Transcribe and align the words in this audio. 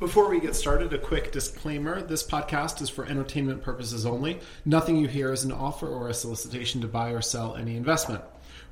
Before 0.00 0.28
we 0.28 0.40
get 0.40 0.56
started, 0.56 0.92
a 0.92 0.98
quick 0.98 1.30
disclaimer. 1.30 2.02
This 2.02 2.26
podcast 2.26 2.82
is 2.82 2.90
for 2.90 3.06
entertainment 3.06 3.62
purposes 3.62 4.04
only. 4.04 4.40
Nothing 4.64 4.96
you 4.96 5.06
hear 5.06 5.32
is 5.32 5.44
an 5.44 5.52
offer 5.52 5.86
or 5.86 6.08
a 6.08 6.14
solicitation 6.14 6.80
to 6.80 6.88
buy 6.88 7.10
or 7.10 7.22
sell 7.22 7.54
any 7.54 7.76
investment. 7.76 8.20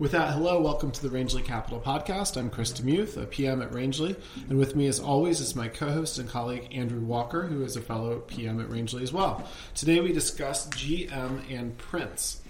With 0.01 0.11
that, 0.11 0.33
hello, 0.33 0.61
welcome 0.61 0.91
to 0.91 1.01
the 1.01 1.11
Rangeley 1.11 1.43
Capital 1.43 1.81
Podcast. 1.81 2.37
I'm 2.37 2.51
Chris 2.51 2.73
DeMuth, 2.73 3.17
a 3.17 3.25
PM 3.25 3.63
at 3.63 3.73
Rangeley, 3.73 4.17
and 4.49 4.59
with 4.59 4.75
me, 4.75 4.89
as 4.89 4.99
always, 4.99 5.39
is 5.39 5.55
my 5.55 5.69
co-host 5.69 6.19
and 6.19 6.29
colleague 6.29 6.67
Andrew 6.73 7.01
Walker, 7.01 7.45
who 7.45 7.63
is 7.63 7.77
a 7.77 7.83
fellow 7.83 8.19
PM 8.19 8.61
at 8.61 8.69
Rangeley 8.69 9.05
as 9.05 9.13
well. 9.13 9.49
Today, 9.77 10.01
we 10.01 10.13
discuss 10.13 10.67
GM 10.71 11.49
and 11.49 11.79
Prince. 11.79 12.41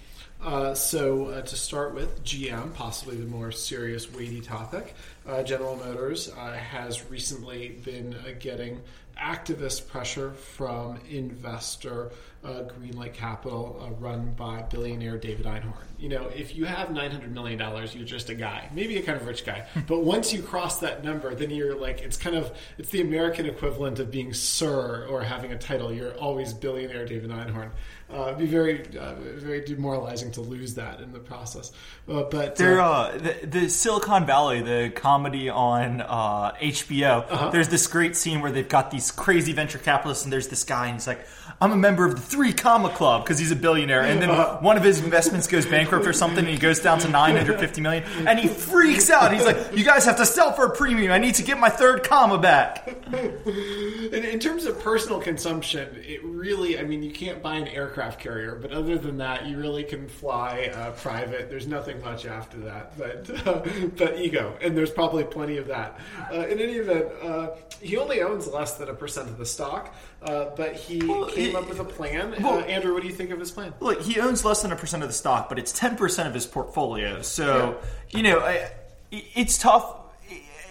Uh, 0.43 0.73
so, 0.73 1.27
uh, 1.27 1.41
to 1.41 1.55
start 1.55 1.93
with, 1.93 2.23
GM, 2.23 2.73
possibly 2.73 3.15
the 3.15 3.25
more 3.25 3.51
serious, 3.51 4.11
weighty 4.11 4.41
topic. 4.41 4.93
Uh, 5.25 5.41
General 5.43 5.77
Motors 5.77 6.29
uh, 6.29 6.53
has 6.53 7.09
recently 7.09 7.79
been 7.83 8.13
uh, 8.13 8.33
getting 8.39 8.81
activist 9.17 9.87
pressure 9.87 10.31
from 10.31 10.99
investor 11.09 12.11
uh, 12.43 12.63
Greenlight 12.63 13.13
Capital, 13.13 13.79
uh, 13.81 13.93
run 14.01 14.33
by 14.33 14.61
billionaire 14.63 15.17
David 15.17 15.45
Einhorn. 15.45 15.85
You 15.97 16.09
know, 16.09 16.27
if 16.35 16.55
you 16.55 16.65
have 16.65 16.89
$900 16.89 17.31
million, 17.31 17.57
you're 17.93 18.05
just 18.05 18.29
a 18.29 18.35
guy, 18.35 18.69
maybe 18.73 18.97
a 18.97 19.01
kind 19.01 19.19
of 19.19 19.25
rich 19.25 19.45
guy. 19.45 19.65
but 19.87 20.03
once 20.03 20.33
you 20.33 20.41
cross 20.41 20.79
that 20.79 21.03
number, 21.03 21.33
then 21.35 21.49
you're 21.49 21.75
like, 21.75 22.01
it's 22.01 22.17
kind 22.17 22.35
of, 22.35 22.51
it's 22.77 22.89
the 22.89 23.01
American 23.01 23.45
equivalent 23.45 23.99
of 23.99 24.11
being 24.11 24.33
sir 24.33 25.07
or 25.09 25.23
having 25.23 25.53
a 25.53 25.57
title. 25.57 25.93
You're 25.93 26.13
always 26.15 26.53
billionaire 26.53 27.05
David 27.05 27.29
Einhorn. 27.29 27.71
Uh, 28.13 28.25
it'd 28.27 28.37
be 28.37 28.45
very, 28.45 28.85
uh, 28.97 29.15
very 29.15 29.63
demoralizing 29.63 30.29
to 30.31 30.41
lose 30.41 30.75
that 30.75 30.99
in 30.99 31.13
the 31.13 31.19
process. 31.19 31.71
Uh, 32.07 32.23
but 32.23 32.57
there, 32.57 32.75
the, 32.75 33.37
the, 33.43 33.69
Silicon 33.69 34.25
Valley, 34.25 34.61
the 34.61 34.91
comedy 35.13 35.49
on 35.49 35.99
HBO. 35.99 37.25
Uh-huh. 37.29 37.49
There's 37.51 37.69
this 37.69 37.85
great 37.87 38.15
scene 38.15 38.41
where 38.41 38.51
they've 38.51 38.67
got 38.67 38.89
these 38.89 39.11
crazy 39.11 39.53
venture 39.53 39.77
capitalists, 39.77 40.23
and 40.23 40.33
there's 40.33 40.47
this 40.47 40.63
guy, 40.63 40.87
and 40.87 40.95
he's 40.95 41.07
like, 41.07 41.25
"I'm 41.61 41.71
a 41.71 41.75
member 41.75 42.05
of 42.05 42.15
the 42.15 42.21
Three 42.21 42.53
Comma 42.53 42.89
Club" 42.89 43.23
because 43.23 43.37
he's 43.37 43.51
a 43.51 43.55
billionaire, 43.55 44.01
and 44.01 44.21
then 44.21 44.31
uh-huh. 44.31 44.57
one 44.61 44.77
of 44.77 44.83
his 44.83 45.03
investments 45.03 45.47
goes 45.47 45.65
bankrupt 45.65 46.07
or 46.07 46.13
something, 46.13 46.39
and 46.39 46.47
he 46.47 46.57
goes 46.57 46.79
down 46.79 46.99
to 46.99 47.09
950 47.09 47.81
million, 47.81 48.03
and 48.27 48.39
he 48.39 48.47
freaks 48.47 49.09
out. 49.09 49.33
He's 49.33 49.45
like, 49.45 49.77
"You 49.77 49.83
guys 49.83 50.05
have 50.05 50.17
to 50.17 50.25
sell 50.25 50.51
for 50.53 50.65
a 50.65 50.75
premium. 50.75 51.11
I 51.11 51.19
need 51.19 51.35
to 51.35 51.43
get 51.43 51.59
my 51.59 51.69
third 51.69 52.03
comma 52.03 52.39
back." 52.39 52.87
in, 53.13 54.25
in 54.25 54.39
terms 54.39 54.65
of 54.65 54.79
personal 54.79 55.19
consumption, 55.19 55.89
it 56.03 56.23
really, 56.23 56.79
I 56.79 56.83
mean, 56.83 57.03
you 57.03 57.11
can't 57.11 57.41
buy 57.41 57.55
an 57.55 57.67
aircraft 57.67 57.83
aircraft 57.93 58.19
carrier. 58.19 58.55
But 58.55 58.71
other 58.71 58.97
than 58.97 59.17
that, 59.17 59.45
you 59.45 59.57
really 59.57 59.83
can 59.83 60.07
fly 60.07 60.71
uh, 60.73 60.91
private. 60.91 61.49
There's 61.49 61.67
nothing 61.67 62.01
much 62.01 62.25
after 62.25 62.57
that, 62.61 62.97
but 62.97 63.47
uh, 63.47 63.61
but 63.97 64.19
ego, 64.19 64.57
and 64.61 64.75
there's 64.75 64.91
probably 64.91 65.02
plenty 65.09 65.57
of 65.57 65.67
that. 65.67 65.99
Uh, 66.31 66.47
in 66.47 66.59
any 66.59 66.73
event, 66.73 67.07
uh, 67.21 67.49
he 67.81 67.97
only 67.97 68.21
owns 68.21 68.47
less 68.47 68.73
than 68.73 68.89
a 68.89 68.93
percent 68.93 69.29
of 69.29 69.37
the 69.37 69.45
stock, 69.45 69.93
uh, 70.23 70.45
but 70.55 70.75
he 70.75 71.05
well, 71.05 71.25
came 71.27 71.51
he, 71.51 71.55
up 71.55 71.67
with 71.67 71.79
a 71.79 71.83
plan. 71.83 72.35
Well, 72.41 72.59
Andrew, 72.61 72.93
what 72.93 73.01
do 73.01 73.07
you 73.07 73.13
think 73.13 73.31
of 73.31 73.39
his 73.39 73.51
plan? 73.51 73.73
Look, 73.79 74.01
he 74.01 74.19
owns 74.19 74.45
less 74.45 74.61
than 74.61 74.71
a 74.71 74.75
percent 74.75 75.03
of 75.03 75.09
the 75.09 75.13
stock, 75.13 75.49
but 75.49 75.59
it's 75.59 75.71
ten 75.71 75.95
percent 75.95 76.27
of 76.27 76.33
his 76.33 76.45
portfolio. 76.45 77.21
So 77.21 77.79
yeah. 78.09 78.17
you 78.17 78.23
know, 78.23 78.39
I, 78.39 78.71
it's 79.11 79.57
tough 79.57 79.99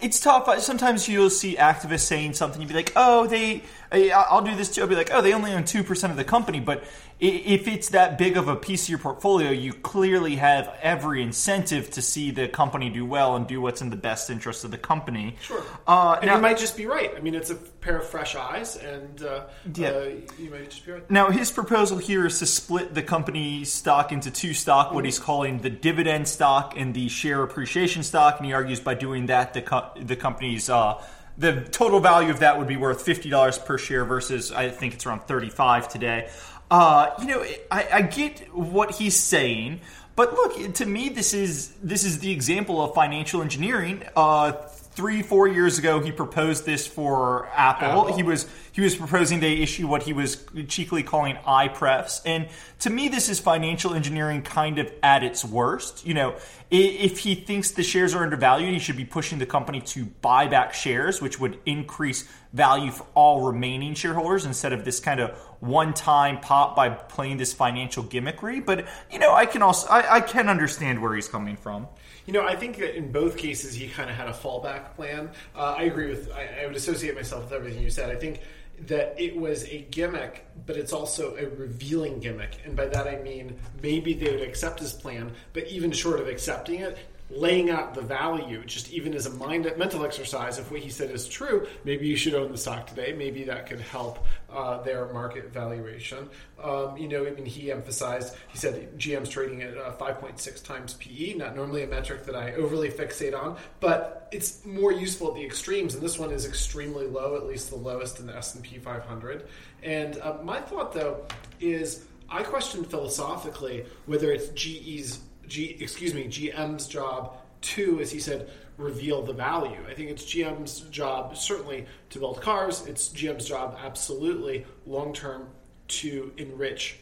it's 0.03 0.19
tough. 0.19 0.59
Sometimes 0.59 1.07
you'll 1.07 1.29
see 1.29 1.55
activists 1.55 2.01
saying 2.01 2.33
something, 2.33 2.61
you'll 2.61 2.67
be 2.67 2.75
like, 2.75 2.91
"Oh, 2.95 3.25
they, 3.25 3.63
I'll 3.91 4.41
do 4.41 4.53
this 4.55 4.75
too." 4.75 4.81
I'll 4.81 4.87
be 4.87 4.95
like, 4.95 5.09
"Oh, 5.13 5.21
they 5.21 5.33
only 5.33 5.53
own 5.53 5.63
two 5.63 5.83
percent 5.83 6.11
of 6.11 6.17
the 6.17 6.25
company," 6.25 6.59
but 6.59 6.83
if 7.23 7.69
it's 7.69 7.89
that 7.89 8.17
big 8.17 8.35
of 8.35 8.49
a 8.49 8.55
piece 8.55 8.83
of 8.83 8.89
your 8.89 8.99
portfolio, 8.99 9.49
you 9.49 9.71
clearly 9.71 10.35
have 10.35 10.77
every 10.81 11.23
incentive 11.23 11.89
to 11.91 12.01
see 12.01 12.31
the 12.31 12.49
company 12.49 12.89
do 12.89 13.05
well 13.05 13.37
and 13.37 13.47
do 13.47 13.61
what's 13.61 13.81
in 13.81 13.89
the 13.89 13.95
best 13.95 14.29
interest 14.29 14.65
of 14.65 14.71
the 14.71 14.77
company. 14.77 15.37
Sure. 15.41 15.63
Uh, 15.87 16.17
and 16.19 16.25
now, 16.25 16.35
you 16.35 16.41
might 16.41 16.57
just 16.57 16.75
be 16.75 16.85
right. 16.85 17.13
I 17.15 17.21
mean, 17.21 17.33
it's 17.33 17.49
a 17.49 17.55
pair 17.55 17.97
of 17.97 18.05
fresh 18.05 18.35
eyes, 18.35 18.75
and 18.75 19.23
uh, 19.23 19.45
yeah. 19.73 19.89
Uh, 19.89 20.09
you 20.37 20.49
might 20.51 20.69
just 20.69 20.85
be 20.85 20.91
right. 20.91 21.09
Now, 21.09 21.31
his 21.31 21.49
proposal 21.49 21.97
here 21.97 22.25
is 22.25 22.39
to 22.39 22.45
split 22.45 22.93
the 22.93 23.03
company 23.03 23.63
stock 23.63 24.11
into 24.11 24.29
two 24.29 24.53
stock, 24.53 24.87
mm-hmm. 24.87 24.95
what 24.95 25.05
he's 25.05 25.19
calling 25.19 25.59
the 25.59 25.69
dividend 25.69 26.27
stock 26.27 26.73
and 26.75 26.93
the 26.93 27.07
share 27.07 27.41
appreciation 27.41 28.03
stock, 28.03 28.37
and 28.37 28.45
he 28.45 28.51
argues 28.51 28.81
by 28.81 28.95
doing 28.95 29.27
that, 29.27 29.53
the, 29.53 29.61
co- 29.61 29.91
the 29.95 30.17
company's 30.17 30.69
uh, 30.69 31.01
the 31.37 31.61
total 31.61 31.99
value 31.99 32.29
of 32.29 32.41
that 32.41 32.59
would 32.59 32.67
be 32.67 32.77
worth 32.77 33.01
fifty 33.01 33.29
dollars 33.29 33.57
per 33.57 33.77
share 33.77 34.05
versus 34.05 34.51
I 34.51 34.69
think 34.69 34.93
it's 34.93 35.05
around 35.05 35.21
thirty 35.21 35.49
five 35.49 35.87
today. 35.87 36.29
Uh, 36.73 37.13
you 37.19 37.27
know, 37.27 37.45
I, 37.69 37.87
I 37.93 38.01
get 38.01 38.51
what 38.51 38.95
he's 38.95 39.15
saying, 39.15 39.81
but 40.15 40.33
look, 40.33 40.73
to 40.73 40.85
me, 40.87 41.09
this 41.09 41.35
is 41.35 41.67
this 41.83 42.03
is 42.03 42.17
the 42.17 42.31
example 42.31 42.83
of 42.83 42.95
financial 42.95 43.43
engineering. 43.43 44.01
Uh, 44.15 44.53
three, 44.53 45.21
four 45.21 45.47
years 45.47 45.77
ago, 45.77 45.99
he 45.99 46.11
proposed 46.11 46.65
this 46.65 46.87
for 46.87 47.47
Apple. 47.53 47.87
Apple. 47.87 48.15
He 48.15 48.23
was 48.23 48.47
he 48.71 48.81
was 48.81 48.95
proposing 48.95 49.39
they 49.39 49.57
issue 49.57 49.87
what 49.87 50.01
he 50.01 50.13
was 50.13 50.43
cheekily 50.67 51.03
calling 51.03 51.35
iPrefs. 51.45 52.21
And 52.25 52.49
to 52.79 52.89
me, 52.89 53.07
this 53.07 53.29
is 53.29 53.39
financial 53.39 53.93
engineering 53.93 54.41
kind 54.41 54.79
of 54.79 54.91
at 55.03 55.23
its 55.23 55.45
worst. 55.45 56.07
You 56.07 56.15
know, 56.15 56.35
if 56.71 57.19
he 57.19 57.35
thinks 57.35 57.69
the 57.69 57.83
shares 57.83 58.15
are 58.15 58.23
undervalued, 58.23 58.73
he 58.73 58.79
should 58.79 58.97
be 58.97 59.05
pushing 59.05 59.37
the 59.37 59.45
company 59.45 59.81
to 59.81 60.05
buy 60.05 60.47
back 60.47 60.73
shares, 60.73 61.21
which 61.21 61.39
would 61.39 61.59
increase 61.67 62.27
value 62.51 62.91
for 62.91 63.05
all 63.13 63.41
remaining 63.41 63.93
shareholders 63.93 64.45
instead 64.45 64.73
of 64.73 64.85
this 64.85 64.99
kind 64.99 65.19
of 65.19 65.37
one-time 65.63 66.39
pop 66.39 66.75
by 66.75 66.89
playing 66.89 67.37
this 67.37 67.53
financial 67.53 68.03
gimmickry. 68.03 68.63
But 68.63 68.85
you 69.11 69.19
know, 69.19 69.33
I 69.33 69.45
can 69.45 69.61
also 69.61 69.87
I, 69.87 70.15
I 70.15 70.21
can 70.21 70.49
understand 70.49 71.01
where 71.01 71.15
he's 71.15 71.27
coming 71.27 71.55
from. 71.55 71.87
You 72.25 72.33
know, 72.33 72.45
I 72.45 72.55
think 72.55 72.77
that 72.77 72.95
in 72.95 73.11
both 73.11 73.37
cases 73.37 73.73
he 73.73 73.87
kind 73.87 74.09
of 74.09 74.15
had 74.15 74.27
a 74.27 74.33
fallback 74.33 74.95
plan. 74.95 75.29
Uh, 75.55 75.75
I 75.77 75.83
agree 75.83 76.09
with. 76.09 76.31
I, 76.31 76.63
I 76.63 76.67
would 76.67 76.75
associate 76.75 77.15
myself 77.15 77.45
with 77.45 77.53
everything 77.53 77.81
you 77.81 77.89
said. 77.89 78.09
I 78.09 78.15
think 78.15 78.41
that 78.87 79.15
it 79.17 79.35
was 79.35 79.63
a 79.65 79.85
gimmick, 79.91 80.45
but 80.65 80.75
it's 80.75 80.93
also 80.93 81.35
a 81.37 81.47
revealing 81.47 82.19
gimmick. 82.19 82.57
And 82.65 82.75
by 82.75 82.87
that 82.87 83.07
I 83.07 83.17
mean 83.21 83.57
maybe 83.81 84.13
they 84.13 84.31
would 84.31 84.41
accept 84.41 84.79
his 84.79 84.93
plan, 84.93 85.31
but 85.53 85.67
even 85.67 85.91
short 85.91 86.19
of 86.19 86.27
accepting 86.27 86.81
it, 86.81 86.97
laying 87.29 87.69
out 87.69 87.93
the 87.93 88.01
value, 88.01 88.63
just 88.65 88.91
even 88.91 89.13
as 89.13 89.25
a 89.25 89.29
mind 89.31 89.71
mental 89.77 90.05
exercise, 90.05 90.59
if 90.59 90.69
what 90.69 90.81
he 90.81 90.89
said 90.89 91.09
is 91.09 91.27
true, 91.27 91.67
maybe 91.83 92.07
you 92.07 92.15
should 92.15 92.33
own 92.33 92.51
the 92.51 92.57
stock 92.57 92.87
today. 92.87 93.13
Maybe 93.17 93.43
that 93.45 93.67
could 93.67 93.79
help 93.79 94.25
uh, 94.51 94.81
their 94.83 95.11
market 95.13 95.51
valuation. 95.51 96.29
Um, 96.61 96.97
you 96.97 97.07
know, 97.07 97.25
I 97.25 97.31
mean, 97.31 97.45
he 97.45 97.71
emphasized, 97.71 98.35
he 98.49 98.57
said 98.57 98.97
GM's 98.97 99.29
trading 99.29 99.61
at 99.63 99.77
uh, 99.77 99.93
5.6 99.93 100.63
times 100.63 100.93
PE, 100.95 101.35
not 101.35 101.55
normally 101.55 101.83
a 101.83 101.87
metric 101.87 102.25
that 102.25 102.35
I 102.35 102.53
overly 102.53 102.89
fixate 102.89 103.37
on, 103.37 103.57
but 103.79 104.27
it's 104.31 104.65
more 104.65 104.91
useful 104.91 105.29
at 105.29 105.35
the 105.35 105.45
extremes, 105.45 105.93
and 105.95 106.03
this 106.03 106.19
one 106.19 106.31
is 106.31 106.45
extremely 106.45 107.07
low, 107.07 107.35
at 107.35 107.45
least 107.45 107.69
the 107.69 107.75
lowest 107.75 108.19
in 108.19 108.27
the 108.27 108.35
S&P 108.35 108.77
500. 108.77 109.47
And 109.81 110.17
uh, 110.19 110.37
my 110.43 110.59
thought, 110.59 110.93
though, 110.93 111.25
is 111.59 112.05
I 112.29 112.43
question 112.43 112.83
philosophically 112.83 113.85
whether 114.05 114.31
it's 114.31 114.49
GE's 114.49 115.19
G, 115.47 115.77
excuse 115.79 116.13
me, 116.13 116.25
GM's 116.25 116.87
job 116.87 117.37
to, 117.61 117.99
as 118.01 118.11
he 118.11 118.19
said, 118.19 118.49
reveal 118.77 119.21
the 119.21 119.33
value. 119.33 119.77
I 119.89 119.93
think 119.93 120.09
it's 120.09 120.25
GM's 120.25 120.81
job 120.81 121.37
certainly 121.37 121.85
to 122.09 122.19
build 122.19 122.41
cars. 122.41 122.85
It's 122.87 123.09
GM's 123.09 123.47
job 123.47 123.77
absolutely 123.83 124.65
long 124.85 125.13
term 125.13 125.47
to 125.87 126.31
enrich 126.37 126.99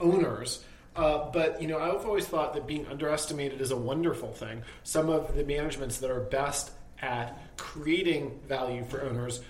owners. 0.00 0.64
Uh, 0.96 1.30
but 1.30 1.62
you 1.62 1.68
know, 1.68 1.78
I've 1.78 2.04
always 2.04 2.26
thought 2.26 2.54
that 2.54 2.66
being 2.66 2.86
underestimated 2.86 3.60
is 3.60 3.70
a 3.70 3.76
wonderful 3.76 4.32
thing. 4.32 4.62
Some 4.82 5.08
of 5.08 5.36
the 5.36 5.44
managements 5.44 5.98
that 5.98 6.10
are 6.10 6.20
best 6.20 6.72
at 7.00 7.56
creating 7.56 8.40
value 8.48 8.84
for 8.84 9.02
owners 9.02 9.40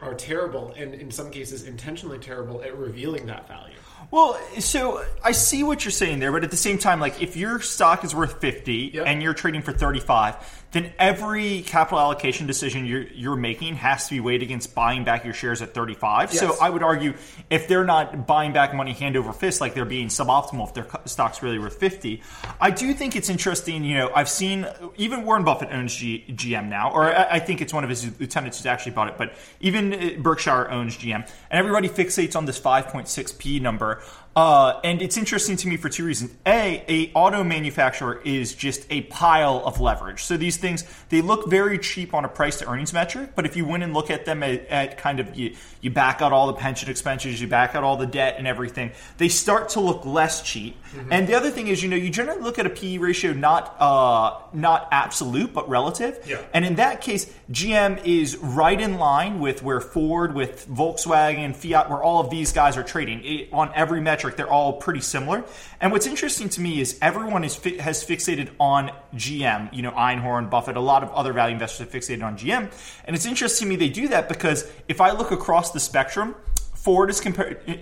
are 0.00 0.14
terrible, 0.14 0.72
and 0.76 0.94
in 0.94 1.10
some 1.10 1.30
cases, 1.30 1.64
intentionally 1.64 2.18
terrible 2.18 2.62
at 2.62 2.76
revealing 2.76 3.26
that 3.26 3.48
value. 3.48 3.76
Well, 4.10 4.40
so 4.58 5.04
I 5.22 5.32
see 5.32 5.62
what 5.62 5.84
you're 5.84 5.92
saying 5.92 6.18
there, 6.18 6.32
but 6.32 6.44
at 6.44 6.50
the 6.50 6.56
same 6.56 6.78
time, 6.78 7.00
like 7.00 7.22
if 7.22 7.36
your 7.36 7.60
stock 7.60 8.04
is 8.04 8.14
worth 8.14 8.40
50 8.40 8.92
yep. 8.94 9.06
and 9.06 9.22
you're 9.22 9.34
trading 9.34 9.62
for 9.62 9.72
35, 9.72 10.60
then 10.72 10.92
every 10.98 11.62
capital 11.62 11.98
allocation 11.98 12.46
decision 12.46 12.86
you're, 12.86 13.02
you're 13.02 13.36
making 13.36 13.74
has 13.74 14.06
to 14.06 14.14
be 14.14 14.20
weighed 14.20 14.42
against 14.42 14.74
buying 14.74 15.02
back 15.02 15.24
your 15.24 15.34
shares 15.34 15.62
at 15.62 15.74
35. 15.74 16.32
Yes. 16.32 16.40
So 16.40 16.56
I 16.60 16.70
would 16.70 16.82
argue 16.82 17.14
if 17.48 17.66
they're 17.66 17.84
not 17.84 18.26
buying 18.26 18.52
back 18.52 18.72
money 18.72 18.92
hand 18.92 19.16
over 19.16 19.32
fist, 19.32 19.60
like 19.60 19.74
they're 19.74 19.84
being 19.84 20.08
suboptimal 20.08 20.68
if 20.68 20.74
their 20.74 20.86
stock's 21.06 21.42
really 21.42 21.58
worth 21.58 21.76
50. 21.76 22.22
I 22.60 22.70
do 22.70 22.94
think 22.94 23.16
it's 23.16 23.28
interesting. 23.28 23.82
You 23.82 23.98
know, 23.98 24.12
I've 24.14 24.28
seen 24.28 24.66
even 24.96 25.24
Warren 25.24 25.42
Buffett 25.42 25.70
owns 25.72 25.94
G, 25.94 26.24
GM 26.28 26.68
now, 26.68 26.92
or 26.92 27.12
I, 27.12 27.32
I 27.32 27.38
think 27.40 27.60
it's 27.60 27.74
one 27.74 27.82
of 27.82 27.90
his 27.90 28.04
lieutenants 28.20 28.58
who's 28.58 28.66
actually 28.66 28.92
bought 28.92 29.08
it, 29.08 29.18
but 29.18 29.34
even 29.60 29.92
uh, 29.92 30.10
Berkshire 30.18 30.70
owns 30.70 30.96
GM, 30.96 31.14
and 31.14 31.26
everybody 31.50 31.88
fixates 31.88 32.36
on 32.36 32.44
this 32.44 32.60
5.6p 32.60 33.60
number. 33.60 33.89
Yeah. 33.90 34.29
Uh, 34.36 34.80
and 34.84 35.02
it's 35.02 35.16
interesting 35.16 35.56
to 35.56 35.66
me 35.66 35.76
for 35.76 35.88
two 35.88 36.04
reasons. 36.04 36.32
A, 36.46 36.84
a 36.88 37.12
auto 37.14 37.42
manufacturer 37.42 38.20
is 38.24 38.54
just 38.54 38.86
a 38.88 39.02
pile 39.02 39.62
of 39.66 39.80
leverage. 39.80 40.22
So 40.22 40.36
these 40.36 40.56
things 40.56 40.84
they 41.08 41.20
look 41.20 41.48
very 41.48 41.78
cheap 41.78 42.14
on 42.14 42.24
a 42.24 42.28
price 42.28 42.58
to 42.60 42.70
earnings 42.70 42.92
metric, 42.92 43.30
but 43.34 43.44
if 43.44 43.56
you 43.56 43.64
went 43.64 43.82
and 43.82 43.92
look 43.92 44.08
at 44.08 44.24
them 44.24 44.44
at, 44.44 44.66
at, 44.68 44.98
kind 44.98 45.18
of 45.18 45.36
you, 45.36 45.56
you 45.80 45.90
back 45.90 46.22
out 46.22 46.32
all 46.32 46.46
the 46.46 46.52
pension 46.52 46.88
expenses, 46.88 47.40
you 47.40 47.48
back 47.48 47.74
out 47.74 47.82
all 47.82 47.96
the 47.96 48.06
debt 48.06 48.36
and 48.38 48.46
everything, 48.46 48.92
they 49.18 49.28
start 49.28 49.70
to 49.70 49.80
look 49.80 50.06
less 50.06 50.42
cheap. 50.42 50.76
Mm-hmm. 50.92 51.12
And 51.12 51.26
the 51.26 51.34
other 51.34 51.50
thing 51.50 51.66
is, 51.66 51.82
you 51.82 51.88
know, 51.88 51.96
you 51.96 52.10
generally 52.10 52.40
look 52.40 52.58
at 52.60 52.66
a 52.66 52.70
PE 52.70 52.98
ratio 52.98 53.32
not 53.32 53.76
uh, 53.80 54.38
not 54.52 54.88
absolute 54.92 55.52
but 55.52 55.68
relative. 55.68 56.24
Yeah. 56.26 56.40
And 56.54 56.64
in 56.64 56.76
that 56.76 57.00
case, 57.00 57.32
GM 57.50 58.04
is 58.04 58.36
right 58.36 58.80
in 58.80 58.98
line 58.98 59.40
with 59.40 59.62
where 59.64 59.80
Ford, 59.80 60.34
with 60.34 60.68
Volkswagen, 60.68 61.54
Fiat, 61.56 61.90
where 61.90 62.02
all 62.02 62.20
of 62.20 62.30
these 62.30 62.52
guys 62.52 62.76
are 62.76 62.84
trading. 62.84 63.22
It, 63.24 63.48
on 63.52 63.72
every 63.74 64.00
metric, 64.00 64.29
they're 64.36 64.50
all 64.50 64.74
pretty 64.74 65.00
similar. 65.00 65.44
And 65.80 65.92
what's 65.92 66.06
interesting 66.06 66.48
to 66.50 66.60
me 66.60 66.80
is 66.80 66.98
everyone 67.00 67.44
is 67.44 67.56
fi- 67.56 67.78
has 67.78 68.04
fixated 68.04 68.50
on 68.58 68.90
GM. 69.14 69.72
You 69.72 69.82
know, 69.82 69.92
Einhorn, 69.92 70.50
Buffett, 70.50 70.76
a 70.76 70.80
lot 70.80 71.02
of 71.02 71.10
other 71.10 71.32
value 71.32 71.54
investors 71.54 71.80
have 71.80 71.90
fixated 71.90 72.22
on 72.22 72.36
GM. 72.36 72.70
And 73.04 73.16
it's 73.16 73.26
interesting 73.26 73.66
to 73.66 73.68
me 73.70 73.76
they 73.76 73.88
do 73.88 74.08
that 74.08 74.28
because 74.28 74.70
if 74.88 75.00
I 75.00 75.12
look 75.12 75.30
across 75.30 75.72
the 75.72 75.80
spectrum, 75.80 76.34
Ford 76.82 77.10
is, 77.10 77.20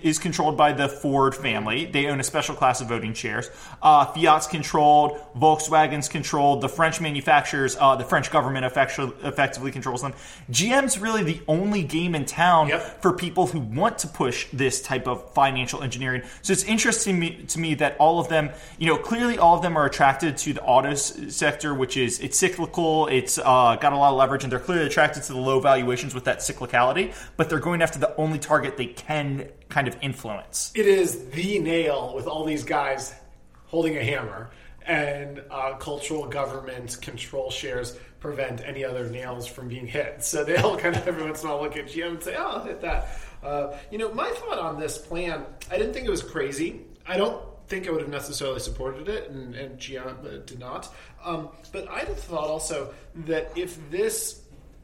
is 0.02 0.18
controlled 0.18 0.56
by 0.56 0.72
the 0.72 0.88
Ford 0.88 1.32
family. 1.32 1.84
They 1.86 2.06
own 2.08 2.18
a 2.18 2.24
special 2.24 2.56
class 2.56 2.80
of 2.80 2.88
voting 2.88 3.14
shares. 3.14 3.48
Uh, 3.80 4.06
Fiat's 4.06 4.48
controlled. 4.48 5.20
Volkswagen's 5.36 6.08
controlled. 6.08 6.62
The 6.62 6.68
French 6.68 7.00
manufacturers, 7.00 7.76
uh, 7.78 7.94
the 7.94 8.04
French 8.04 8.32
government 8.32 8.66
effectu- 8.66 9.14
effectively 9.24 9.70
controls 9.70 10.02
them. 10.02 10.14
GM's 10.50 10.98
really 10.98 11.22
the 11.22 11.40
only 11.46 11.84
game 11.84 12.16
in 12.16 12.24
town 12.24 12.68
Yep. 12.68 13.00
for 13.00 13.12
people 13.12 13.46
who 13.46 13.60
want 13.60 13.98
to 13.98 14.08
push 14.08 14.48
this 14.52 14.82
type 14.82 15.06
of 15.06 15.32
financial 15.32 15.80
engineering. 15.84 16.22
So 16.42 16.52
it's 16.52 16.64
interesting 16.64 17.20
me, 17.20 17.44
to 17.48 17.60
me 17.60 17.74
that 17.74 17.96
all 18.00 18.18
of 18.18 18.28
them, 18.28 18.50
you 18.78 18.88
know, 18.88 18.96
clearly 18.96 19.38
all 19.38 19.54
of 19.54 19.62
them 19.62 19.76
are 19.76 19.86
attracted 19.86 20.36
to 20.38 20.54
the 20.54 20.62
auto 20.62 20.90
s- 20.90 21.14
sector, 21.28 21.72
which 21.72 21.96
is 21.96 22.18
it's 22.18 22.36
cyclical, 22.36 23.06
it's 23.06 23.38
uh, 23.38 23.76
got 23.80 23.92
a 23.92 23.96
lot 23.96 24.10
of 24.10 24.16
leverage, 24.18 24.42
and 24.42 24.50
they're 24.52 24.58
clearly 24.58 24.86
attracted 24.86 25.22
to 25.24 25.32
the 25.34 25.38
low 25.38 25.60
valuations 25.60 26.16
with 26.16 26.24
that 26.24 26.38
cyclicality. 26.40 27.14
But 27.36 27.48
they're 27.48 27.60
going 27.60 27.80
after 27.80 28.00
the 28.00 28.12
only 28.16 28.40
target 28.40 28.76
they 28.76 28.87
can 28.96 29.48
kind 29.68 29.88
of 29.88 29.96
influence. 30.00 30.72
it 30.74 30.86
is 30.86 31.28
the 31.30 31.58
nail 31.58 32.12
with 32.14 32.26
all 32.26 32.44
these 32.44 32.64
guys 32.64 33.14
holding 33.66 33.96
a 33.96 34.02
hammer 34.02 34.50
and 34.86 35.42
uh, 35.50 35.74
cultural 35.74 36.26
government 36.26 36.98
control 37.02 37.50
shares 37.50 37.98
prevent 38.20 38.62
any 38.64 38.84
other 38.84 39.08
nails 39.10 39.46
from 39.46 39.68
being 39.68 39.86
hit. 39.86 40.24
So 40.24 40.44
they 40.44 40.56
all 40.56 40.76
kind 40.76 40.96
of 40.96 41.06
every 41.06 41.22
once 41.22 41.42
in 41.42 41.48
a 41.48 41.52
while 41.52 41.62
look 41.62 41.76
at 41.76 41.86
gm 41.86 42.08
and 42.08 42.22
say 42.22 42.34
oh 42.36 42.46
i'll 42.46 42.64
hit 42.64 42.80
that. 42.80 43.08
Uh, 43.42 43.76
you 43.90 43.98
know 43.98 44.12
my 44.12 44.30
thought 44.30 44.58
on 44.58 44.80
this 44.80 44.98
plan 44.98 45.44
i 45.70 45.78
didn't 45.78 45.92
think 45.92 46.06
it 46.06 46.10
was 46.10 46.22
crazy. 46.22 46.82
I 47.06 47.16
don't 47.16 47.44
think 47.68 47.86
i 47.86 47.90
would 47.90 48.00
have 48.00 48.10
necessarily 48.10 48.60
supported 48.60 49.08
it 49.08 49.30
and, 49.30 49.54
and 49.54 49.78
gm 49.78 50.46
did 50.46 50.58
not. 50.58 50.92
Um, 51.22 51.50
but 51.72 51.86
have 51.88 52.18
thought 52.18 52.48
also 52.48 52.94
that 53.26 53.52
if 53.56 53.78
this 53.90 54.40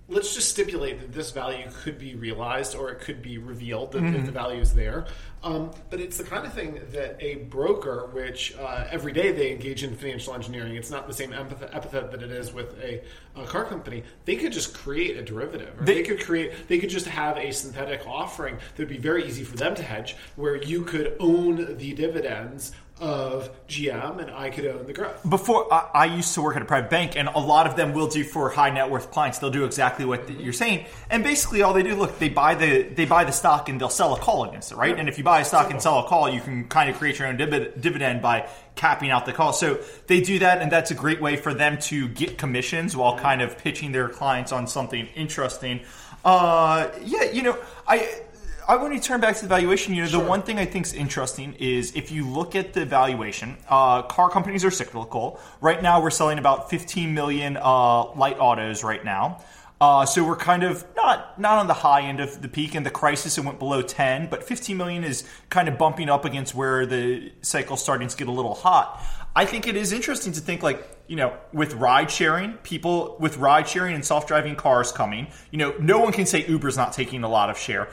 let's 0.09 0.35
just 0.35 0.51
stipulate 0.51 1.01
that 1.01 1.12
this 1.12 1.31
value 1.31 1.67
could 1.83 1.99
be 1.99 2.15
realized 2.15 2.75
or 2.77 2.91
it 2.91 3.01
could 3.01 3.23
be 3.23 3.39
revealed 3.39 3.93
that, 3.93 4.01
that 4.03 4.27
the 4.27 4.31
value 4.33 4.61
is 4.61 4.75
there. 4.75 5.06
Um, 5.43 5.71
but 5.91 5.99
it's 6.01 6.19
the 6.19 6.25
kind 6.25 6.47
of 6.47 6.53
thing 6.53 6.79
that 6.93 7.17
a 7.23 7.37
broker, 7.37 8.09
which 8.12 8.55
uh, 8.59 8.87
every 8.91 9.12
day 9.12 9.33
they 9.33 9.51
engage 9.51 9.83
in 9.83 9.95
financial 9.97 10.35
engineering, 10.35 10.77
it's 10.77 10.91
not 10.91 11.06
the 11.06 11.12
same 11.15 11.33
epithet, 11.33 11.71
epithet 11.75 12.11
that 12.11 12.23
it 12.23 12.31
is 12.31 12.53
with 12.53 12.79
a, 12.83 13.03
a 13.35 13.45
car 13.47 13.65
company. 13.65 14.03
They 14.27 14.37
could 14.37 14.53
just 14.53 14.75
create 14.75 15.17
a 15.17 15.23
derivative, 15.23 15.81
or 15.81 15.85
They- 15.85 15.95
they, 15.95 16.03
could 16.03 16.21
create, 16.21 16.69
they 16.69 16.79
could 16.79 16.91
just 16.91 17.06
have 17.06 17.37
a 17.39 17.51
synthetic 17.53 18.06
offering 18.06 18.56
that 18.56 18.79
would 18.79 18.89
be 18.89 18.99
very 18.99 19.27
easy 19.27 19.45
for 19.45 19.56
them 19.56 19.75
to 19.75 19.83
hedge, 19.83 20.17
where 20.37 20.56
you 20.56 20.83
could 20.85 21.17
own 21.21 21.77
the 21.79 21.93
dividends 21.95 22.73
of 23.00 23.50
GM 23.67 24.20
and 24.20 24.31
I 24.31 24.50
could 24.50 24.67
own 24.67 24.87
the 24.87 24.93
growth. 24.93 25.29
Before 25.29 25.73
I, 25.73 25.91
I 25.94 26.05
used 26.06 26.32
to 26.35 26.43
work 26.43 26.55
at 26.55 26.62
a 26.62 26.64
private 26.64 26.91
bank, 26.91 27.17
and 27.17 27.29
a 27.29 27.41
lot 27.41 27.67
of 27.67 27.75
them 27.75 27.93
will 27.93 28.06
do 28.06 28.23
for 28.23 28.50
high 28.50 28.70
net 28.70 28.88
worth 28.88 29.11
clients. 29.11 29.38
They'll 29.38 29.50
do 29.50 29.64
exactly 29.64 30.05
what 30.05 30.31
you're 30.31 30.52
saying, 30.52 30.87
and 31.11 31.25
basically 31.25 31.62
all 31.62 31.73
they 31.73 31.82
do, 31.82 31.96
look, 31.96 32.19
they 32.19 32.29
buy 32.29 32.55
the 32.55 32.82
they 32.82 33.05
buy 33.05 33.25
the 33.25 33.32
stock 33.32 33.69
and 33.69 33.81
they'll 33.81 33.88
sell 33.88 34.14
a 34.14 34.19
call 34.20 34.44
against 34.44 34.70
it, 34.70 34.76
right? 34.76 34.96
And 34.96 35.08
if 35.08 35.19
you 35.19 35.25
buy 35.25 35.41
a 35.41 35.44
stock 35.44 35.70
and 35.70 35.82
sell 35.82 35.99
a 35.99 36.08
call, 36.08 36.31
you 36.31 36.41
can 36.41 36.69
kind 36.69 36.88
of 36.88 36.96
create 36.96 37.19
your 37.19 37.26
own 37.26 37.37
divi- 37.37 37.73
dividend 37.79 38.23
by 38.23 38.49
capping 38.76 39.11
out 39.11 39.26
the 39.26 39.32
call. 39.32 39.52
So 39.52 39.81
they 40.06 40.20
do 40.20 40.38
that, 40.38 40.62
and 40.62 40.70
that's 40.70 40.93
a 40.93 40.94
great 40.94 41.20
way 41.20 41.37
for 41.37 41.52
them 41.52 41.79
to 41.82 42.08
get 42.08 42.38
commissions 42.38 42.96
while 42.96 43.19
kind 43.19 43.43
of 43.43 43.58
pitching 43.58 43.91
their 43.91 44.08
clients 44.08 44.52
on 44.52 44.69
something 44.69 45.08
interesting. 45.17 45.81
Uh, 46.25 46.88
yeah, 47.02 47.25
you 47.25 47.43
know, 47.43 47.58
I. 47.88 48.20
I 48.67 48.77
want 48.77 48.95
to 48.95 49.01
turn 49.01 49.21
back 49.21 49.37
to 49.37 49.43
the 49.43 49.49
valuation. 49.49 49.95
You 49.95 50.05
know, 50.05 50.09
the 50.09 50.19
one 50.21 50.43
thing 50.43 50.59
I 50.59 50.65
think 50.65 50.87
is 50.87 50.95
interesting 50.95 51.55
is 51.59 51.95
if 51.95 52.11
you 52.11 52.27
look 52.27 52.55
at 52.55 52.73
the 52.73 52.87
valuation, 52.87 53.59
uh, 53.69 54.03
car 54.03 54.31
companies 54.31 54.65
are 54.65 54.71
cyclical. 54.71 55.39
Right 55.61 55.83
now, 55.83 56.01
we're 56.01 56.11
selling 56.11 56.39
about 56.39 56.71
15 56.71 57.13
million 57.13 57.59
uh, 57.59 58.15
light 58.15 58.39
autos 58.39 58.83
right 58.83 59.05
now. 59.05 59.43
Uh, 59.81 60.07
so 60.07 60.25
we're 60.25 60.37
kind 60.37 60.63
of 60.63 60.85
not 60.97 61.39
not 61.39 61.59
on 61.59 61.67
the 61.67 61.75
high 61.75 62.03
end 62.03 62.21
of 62.21 62.41
the 62.41 62.49
peak. 62.49 62.75
In 62.75 62.85
the 62.85 62.91
crisis, 62.91 63.37
it 63.37 63.45
went 63.45 63.59
below 63.59 63.83
10, 63.83 64.29
but 64.31 64.43
15 64.43 64.77
million 64.77 65.05
is 65.05 65.25
kind 65.51 65.69
of 65.69 65.77
bumping 65.77 66.09
up 66.09 66.25
against 66.25 66.55
where 66.55 66.87
the 66.87 67.33
cycle's 67.43 67.83
starting 67.83 68.09
to 68.09 68.17
get 68.17 68.29
a 68.29 68.33
little 68.33 68.55
hot. 68.55 69.05
I 69.37 69.45
think 69.45 69.67
it 69.67 69.77
is 69.77 69.93
interesting 69.93 70.33
to 70.35 70.41
think 70.41 70.63
like 70.63 70.89
you 71.07 71.17
know 71.17 71.37
with 71.53 71.75
ride 71.75 72.11
sharing, 72.11 72.53
people 72.59 73.17
with 73.19 73.37
ride 73.37 73.69
sharing 73.69 73.95
and 73.95 74.05
self 74.05 74.27
driving 74.27 74.57
cars 74.57 74.91
coming. 74.91 75.27
You 75.51 75.59
know, 75.59 75.75
no 75.81 75.99
one 75.99 76.13
can 76.13 76.25
say 76.25 76.47
Uber's 76.47 76.79
not 76.79 76.95
taking 76.95 77.25
a 77.25 77.29
lot 77.29 77.51
of 77.51 77.59
share 77.59 77.89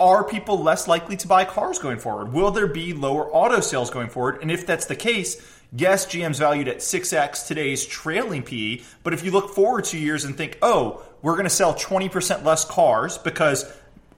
are 0.00 0.24
people 0.24 0.62
less 0.62 0.88
likely 0.88 1.16
to 1.16 1.28
buy 1.28 1.44
cars 1.44 1.78
going 1.78 1.98
forward? 1.98 2.32
Will 2.32 2.50
there 2.50 2.66
be 2.66 2.92
lower 2.92 3.30
auto 3.30 3.60
sales 3.60 3.90
going 3.90 4.08
forward? 4.08 4.38
And 4.40 4.50
if 4.50 4.66
that's 4.66 4.86
the 4.86 4.96
case, 4.96 5.40
yes, 5.72 6.06
GM's 6.06 6.38
valued 6.38 6.68
at 6.68 6.78
6x 6.78 7.46
today's 7.46 7.84
trailing 7.84 8.42
PE. 8.42 8.80
But 9.02 9.14
if 9.14 9.24
you 9.24 9.30
look 9.30 9.54
forward 9.54 9.84
two 9.84 9.98
years 9.98 10.24
and 10.24 10.36
think, 10.36 10.58
oh, 10.62 11.02
we're 11.22 11.34
going 11.34 11.44
to 11.44 11.50
sell 11.50 11.74
20% 11.74 12.44
less 12.44 12.64
cars 12.64 13.18
because 13.18 13.70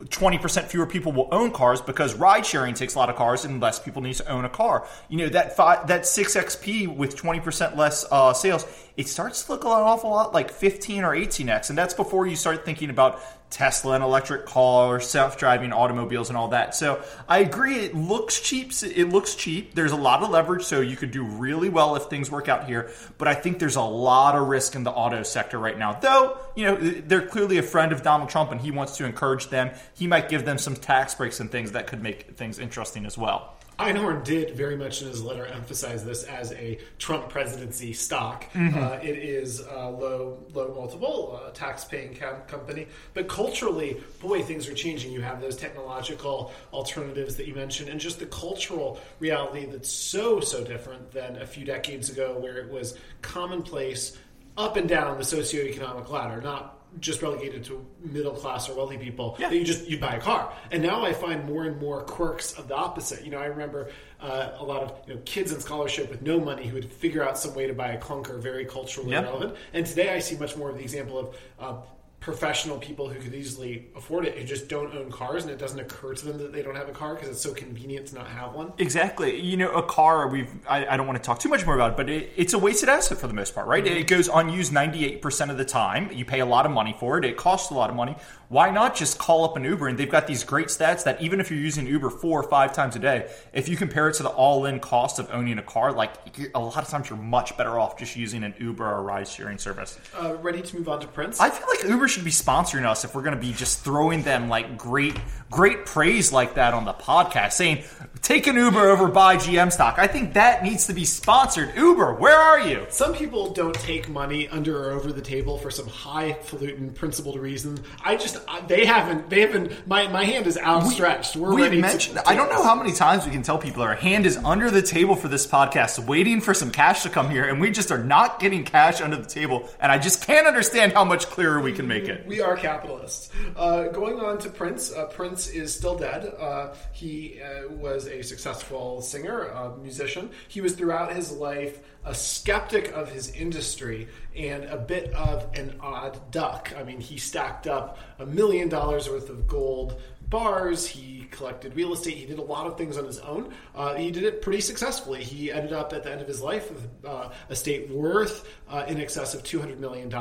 20% 0.05 0.65
fewer 0.65 0.87
people 0.87 1.13
will 1.13 1.29
own 1.33 1.51
cars 1.51 1.81
because 1.81 2.15
ride 2.15 2.45
sharing 2.45 2.75
takes 2.75 2.95
a 2.95 2.99
lot 2.99 3.09
of 3.09 3.17
cars 3.17 3.45
and 3.45 3.61
less 3.61 3.79
people 3.79 4.03
need 4.03 4.15
to 4.15 4.29
own 4.29 4.45
a 4.45 4.49
car. 4.49 4.87
You 5.09 5.19
know, 5.19 5.29
that 5.31 5.57
five, 5.57 5.87
that 5.89 6.03
6XP 6.03 6.95
with 6.95 7.17
20% 7.17 7.77
less 7.77 8.05
uh, 8.11 8.33
sales, 8.33 8.67
it 8.97 9.09
starts 9.09 9.45
to 9.45 9.53
look 9.53 9.65
an 9.65 9.71
awful 9.71 10.11
lot 10.11 10.33
like 10.33 10.51
15 10.51 11.05
or 11.05 11.15
18X. 11.15 11.69
And 11.69 11.79
that's 11.79 11.95
before 11.95 12.27
you 12.27 12.37
start 12.37 12.65
thinking 12.65 12.89
about 12.89 13.21
Tesla 13.51 13.95
and 13.95 14.03
electric 14.03 14.47
cars, 14.47 15.07
self-driving 15.09 15.73
automobiles 15.73 16.31
and 16.31 16.37
all 16.37 16.49
that. 16.49 16.75
So 16.75 17.03
I 17.29 17.41
agree 17.41 17.77
it 17.77 17.95
looks 17.95 18.41
cheap. 18.41 18.73
It 18.83 19.11
looks 19.11 19.35
cheap. 19.35 19.75
There's 19.75 19.93
a 19.93 19.97
lot 19.97 20.23
of 20.23 20.31
leverage 20.31 20.65
so 20.65 20.81
you 20.81 20.97
could 20.97 21.11
do 21.11 21.25
really 21.25 21.69
well 21.69 21.95
if 21.95 22.05
things 22.05 22.31
work 22.31 22.49
out 22.49 22.67
here, 22.67 22.91
but 23.19 23.29
I 23.29 23.35
think 23.35 23.59
there's 23.59 23.77
a 23.77 23.83
lot 23.83 24.35
of 24.35 24.49
risk 24.49 24.75
in 24.75 24.83
the 24.83 24.91
auto 24.91 25.23
sector 25.23 25.59
right 25.59 25.79
now. 25.79 25.93
Though, 25.93 26.39
you 26.55 26.65
know, 26.65 26.77
they're 26.77 27.27
clearly 27.27 27.59
a 27.59 27.63
friend 27.63 27.93
of 27.93 28.03
Donald 28.03 28.31
Trump 28.31 28.51
and 28.51 28.61
he 28.61 28.71
wants 28.71 28.97
to 28.97 29.05
encourage 29.05 29.49
them. 29.49 29.71
He 29.95 30.07
might 30.07 30.29
give 30.29 30.45
them 30.45 30.59
some 30.59 30.75
tax 30.75 31.15
breaks 31.15 31.39
and 31.39 31.51
things 31.51 31.73
that 31.73 31.87
could 31.87 32.03
make 32.03 32.37
things 32.37 32.59
interesting 32.59 33.07
as 33.07 33.17
well. 33.17 33.56
Einhorn 33.79 34.25
did 34.25 34.57
very 34.57 34.77
much 34.77 35.03
in 35.03 35.09
his 35.09 35.23
letter 35.23 35.45
emphasize 35.45 36.05
this 36.05 36.25
as 36.25 36.53
a 36.53 36.79
Trump 36.99 37.29
presidency 37.29 37.93
stock. 37.93 38.51
Mm-hmm. 38.53 38.83
Uh, 38.83 38.93
it 39.03 39.19
is 39.19 39.61
a 39.61 39.91
low, 39.91 40.39
low 40.55 40.75
multiple, 40.75 41.41
uh, 41.43 41.51
tax-paying 41.51 42.17
com- 42.17 42.41
company, 42.47 42.87
but 43.13 43.29
culturally, 43.29 44.03
boy, 44.21 44.43
things 44.43 44.67
are 44.69 44.75
changing. 44.75 45.13
You 45.13 45.21
have 45.21 45.41
those 45.43 45.57
technological 45.57 46.53
alternatives 46.73 47.37
that 47.37 47.47
you 47.47 47.55
mentioned, 47.55 47.91
and 47.91 48.01
just 48.01 48.19
the 48.19 48.27
cultural 48.27 48.99
reality 49.21 49.67
that's 49.67 49.91
so, 49.91 50.41
so 50.41 50.65
different 50.65 51.13
than 51.13 51.37
a 51.37 51.47
few 51.47 51.67
decades 51.67 52.09
ago, 52.09 52.39
where 52.39 52.57
it 52.57 52.71
was 52.71 52.97
commonplace 53.21 54.17
up 54.57 54.77
and 54.77 54.89
down 54.89 55.19
the 55.19 55.25
socioeconomic 55.25 56.09
ladder, 56.09 56.41
not 56.41 56.79
just 57.01 57.23
relegated 57.23 57.65
to 57.65 57.85
middle 58.01 58.33
class 58.33 58.69
or 58.69 58.75
wealthy 58.77 58.97
people 58.99 59.37
Yeah. 59.39 59.49
that 59.51 59.57
you 59.57 59.65
just 59.65 59.87
you 59.89 59.99
buy 59.99 60.15
a 60.15 60.21
car 60.21 60.53
and 60.71 60.83
now 60.83 61.05
i 61.05 61.13
find 61.13 61.45
more 61.45 61.65
and 61.65 61.79
more 61.81 62.03
quirks 62.05 62.53
of 62.55 62.69
the 62.69 62.75
opposite 62.75 63.25
you 63.25 63.31
know 63.31 63.39
i 63.39 63.47
remember 63.47 63.91
uh, 64.21 64.53
a 64.59 64.65
lot 64.65 64.83
of 64.83 65.09
you 65.09 65.15
know 65.15 65.21
kids 65.25 65.53
in 65.53 65.61
scholarship 65.61 66.09
with 66.11 66.23
no 66.23 66.41
money 66.41 66.67
who 66.67 66.75
would 66.75 66.91
figure 66.91 67.23
out 67.27 67.37
some 67.39 67.55
way 67.55 67.67
to 67.67 67.75
buy 67.75 67.89
a 67.89 67.99
clunker 68.01 68.41
very 68.41 68.65
culturally 68.65 69.11
Yep. 69.11 69.25
relevant 69.25 69.57
and 69.75 69.85
today 69.87 70.15
i 70.15 70.19
see 70.19 70.37
much 70.37 70.57
more 70.57 70.71
of 70.71 70.77
the 70.77 70.83
example 70.83 71.19
of 71.19 71.37
uh, 71.59 71.83
professional 72.27 72.77
people 72.77 73.09
who 73.09 73.21
could 73.21 73.33
easily 73.33 73.87
afford 73.95 74.27
it 74.27 74.37
who 74.37 74.43
just 74.43 74.69
don't 74.69 74.93
own 74.97 75.09
cars 75.13 75.45
and 75.45 75.53
it 75.53 75.59
doesn't 75.59 75.79
occur 75.79 76.13
to 76.13 76.27
them 76.27 76.37
that 76.39 76.53
they 76.53 76.61
don't 76.61 76.75
have 76.75 76.89
a 76.89 76.93
car 76.93 77.15
because 77.15 77.29
it's 77.29 77.41
so 77.41 77.55
convenient 77.55 78.05
to 78.05 78.17
not 78.17 78.27
have 78.27 78.53
one 78.53 78.73
Exactly. 78.79 79.41
You 79.41 79.57
know, 79.57 79.71
a 79.71 79.83
car, 79.85 80.27
we've, 80.27 80.51
I, 80.69 80.87
I 80.87 80.97
don't 80.97 81.07
want 81.07 81.23
to 81.23 81.25
talk 81.25 81.39
too 81.39 81.49
much 81.49 81.65
more 81.65 81.77
about 81.77 81.93
it, 81.93 81.97
but 81.97 82.11
it, 82.11 82.33
it's 82.37 82.53
a 82.53 82.59
wasted 82.59 82.89
asset 82.89 83.19
for 83.19 83.29
the 83.29 83.33
most 83.33 83.55
part, 83.55 83.69
right? 83.69 83.85
Mm-hmm. 83.85 83.99
It 83.99 84.09
goes 84.09 84.27
unused 84.27 84.73
98% 84.73 85.51
of 85.51 85.57
the 85.57 85.65
time. 85.65 86.11
You 86.11 86.25
pay 86.25 86.41
a 86.41 86.47
lot 86.47 86.67
of 86.67 86.73
money 86.73 86.97
for 86.99 87.17
it. 87.17 87.25
It 87.25 87.37
costs 87.37 87.71
a 87.71 87.75
lot 87.75 87.91
of 87.91 87.95
money. 87.97 88.17
Why 88.49 88.71
not 88.71 88.95
just 88.95 89.19
call 89.19 89.45
up 89.45 89.57
an 89.57 89.65
Uber? 89.65 89.89
And 89.89 89.99
they've 89.99 90.11
got 90.11 90.27
these 90.27 90.45
great 90.45 90.69
stats 90.69 91.05
that 91.05 91.21
even 91.21 91.41
if 91.41 91.51
you're 91.51 91.61
using 91.61 91.87
Uber 91.87 92.11
four 92.11 92.41
or 92.41 92.49
five 92.49 92.73
times 92.73 92.95
a 92.97 92.99
day, 93.01 93.31
if 93.53 93.69
you 93.69 93.77
compare 93.77 94.09
it 94.09 94.15
to 94.15 94.23
the 94.23 94.29
all 94.29 94.67
in 94.67 94.79
cost 94.81 95.19
of 95.19 95.29
owning 95.33 95.59
a 95.59 95.63
car, 95.63 95.93
like 95.93 96.13
a 96.55 96.61
lot 96.61 96.79
of 96.79 96.89
times 96.89 97.11
you're 97.11 97.19
much 97.19 97.57
better 97.57 97.79
off 97.79 97.99
just 97.99 98.17
using 98.17 98.45
an 98.45 98.55
Uber 98.59 98.85
or 98.85 99.03
ride 99.03 99.27
sharing 99.27 99.59
service. 99.59 99.99
uh, 100.21 100.35
ready 100.37 100.63
to 100.63 100.77
move 100.77 100.89
on 100.89 101.01
to 101.01 101.07
prince 101.09 101.41
I 101.41 101.51
feel 101.51 101.67
like 101.69 101.85
Uber 101.85 102.09
should 102.17 102.25
be 102.25 102.31
sponsoring 102.31 102.87
us 102.87 103.05
if 103.05 103.15
we're 103.15 103.21
going 103.21 103.35
to 103.35 103.41
be 103.41 103.53
just 103.53 103.85
throwing 103.85 104.23
them 104.23 104.49
like 104.49 104.79
great, 104.79 105.21
great 105.51 105.85
praise 105.85 106.33
like 106.33 106.55
that 106.55 106.73
on 106.73 106.87
the 106.87 106.95
podcast, 106.95 107.53
saying 107.53 107.85
take 108.23 108.47
an 108.47 108.57
Uber 108.57 108.89
over 108.89 109.09
buy 109.09 109.37
GM 109.37 109.71
stock. 109.71 109.99
I 109.99 110.07
think 110.07 110.33
that 110.33 110.65
needs 110.65 110.87
to 110.87 110.95
be 110.95 111.05
sponsored. 111.05 111.77
Uber, 111.77 112.15
where 112.15 112.37
are 112.37 112.59
you? 112.59 112.87
Some 112.89 113.15
people 113.15 113.53
don't 113.53 113.75
take 113.75 114.09
money 114.09 114.49
under 114.49 114.83
or 114.83 114.93
over 114.93 115.13
the 115.13 115.21
table 115.21 115.59
for 115.59 115.71
some 115.71 115.87
highfalutin 115.87 116.93
principled 116.93 117.39
reason. 117.39 117.79
I 118.03 118.17
just 118.17 118.39
they 118.67 118.87
haven't 118.87 119.29
they 119.29 119.43
haven't 119.43 119.87
my, 119.87 120.09
my 120.09 120.25
hand 120.25 120.47
is 120.47 120.57
outstretched. 120.57 121.37
We're 121.37 121.55
we 121.55 121.63
ready 121.63 121.81
mentioned. 121.81 122.17
to 122.17 122.29
I 122.29 122.35
don't 122.35 122.49
know 122.49 122.63
how 122.63 122.75
many 122.75 122.93
times 122.93 123.27
we 123.27 123.31
can 123.31 123.43
tell 123.43 123.59
people 123.59 123.83
our 123.83 123.95
hand 123.95 124.25
is 124.25 124.39
under 124.39 124.71
the 124.71 124.83
table 124.83 125.17
for 125.17 125.29
this 125.29 125.47
podcast, 125.47 125.99
waiting 125.99 126.41
for 126.41 126.55
some 126.55 126.71
cash 126.71 127.03
to 127.03 127.11
come 127.11 127.31
here, 127.31 127.45
and 127.45 127.61
we 127.61 127.71
just 127.71 127.91
are 127.91 128.03
not 128.03 128.41
getting 128.41 128.65
cash 128.65 129.03
under 129.03 129.17
the 129.17 129.29
table. 129.29 129.69
And 129.81 129.93
I 129.93 129.99
just 129.99 130.27
can't 130.27 130.47
understand 130.47 130.95
how 130.95 131.05
much 131.05 131.27
clearer 131.27 131.61
we 131.61 131.73
can 131.73 131.87
make 131.87 131.96
make 132.01 132.09
it. 132.09 132.27
We 132.27 132.41
are 132.41 132.57
capitalists. 132.57 133.31
Uh, 133.55 133.89
going 133.89 134.21
on 134.21 134.39
to 134.39 134.51
Prince. 134.51 134.93
Uh, 134.93 135.07
Prince 135.07 135.49
is 135.49 135.75
still 135.75 135.97
dead. 135.97 136.35
Uh, 136.39 136.75
he 136.93 137.41
uh, 137.41 137.69
was 137.69 138.07
a 138.07 138.23
successful 138.23 139.01
singer, 139.01 139.51
musician. 139.81 140.31
He 140.49 140.61
was 140.61 140.75
throughout 140.75 141.15
his 141.15 141.33
life 141.33 141.81
a 142.07 142.15
skeptic 142.15 142.93
of 142.93 143.11
his 143.11 143.31
industry 143.33 144.09
and 144.35 144.65
a 144.65 144.77
bit 144.77 145.13
of 145.13 145.49
an 145.55 145.77
odd 145.81 146.31
duck. 146.31 146.73
I 146.79 146.85
mean, 146.85 147.01
he 147.01 147.19
stacked 147.19 147.67
up 147.67 147.99
a 148.19 148.25
million 148.25 148.69
dollars 148.69 149.11
worth 149.11 149.29
of 149.29 149.49
gold 149.49 150.01
bars. 150.29 150.87
He 150.87 151.29
collected 151.31 151.75
real 151.77 151.93
estate. 151.93 152.17
He 152.17 152.27
did 152.27 152.39
a 152.39 152.43
lot 152.43 152.67
of 152.67 152.77
things 152.77 152.97
on 152.97 153.05
his 153.05 153.19
own. 153.19 153.53
Uh, 153.75 153.95
he 153.95 154.11
did 154.11 154.25
it 154.25 154.43
pretty 154.43 154.61
successfully. 154.61 155.23
He 155.23 155.53
ended 155.53 155.73
up 155.73 155.93
at 155.93 156.03
the 156.03 156.11
end 156.11 156.21
of 156.21 156.29
his 156.29 156.41
life 156.41 156.71
with 156.71 156.89
uh, 157.05 157.31
a 157.49 157.57
state 157.57 157.91
worth 157.91 158.49
uh, 158.69 158.85
in 158.89 159.01
excess 159.01 159.35
of 159.35 159.43
$200 159.43 159.79
million. 159.79 160.13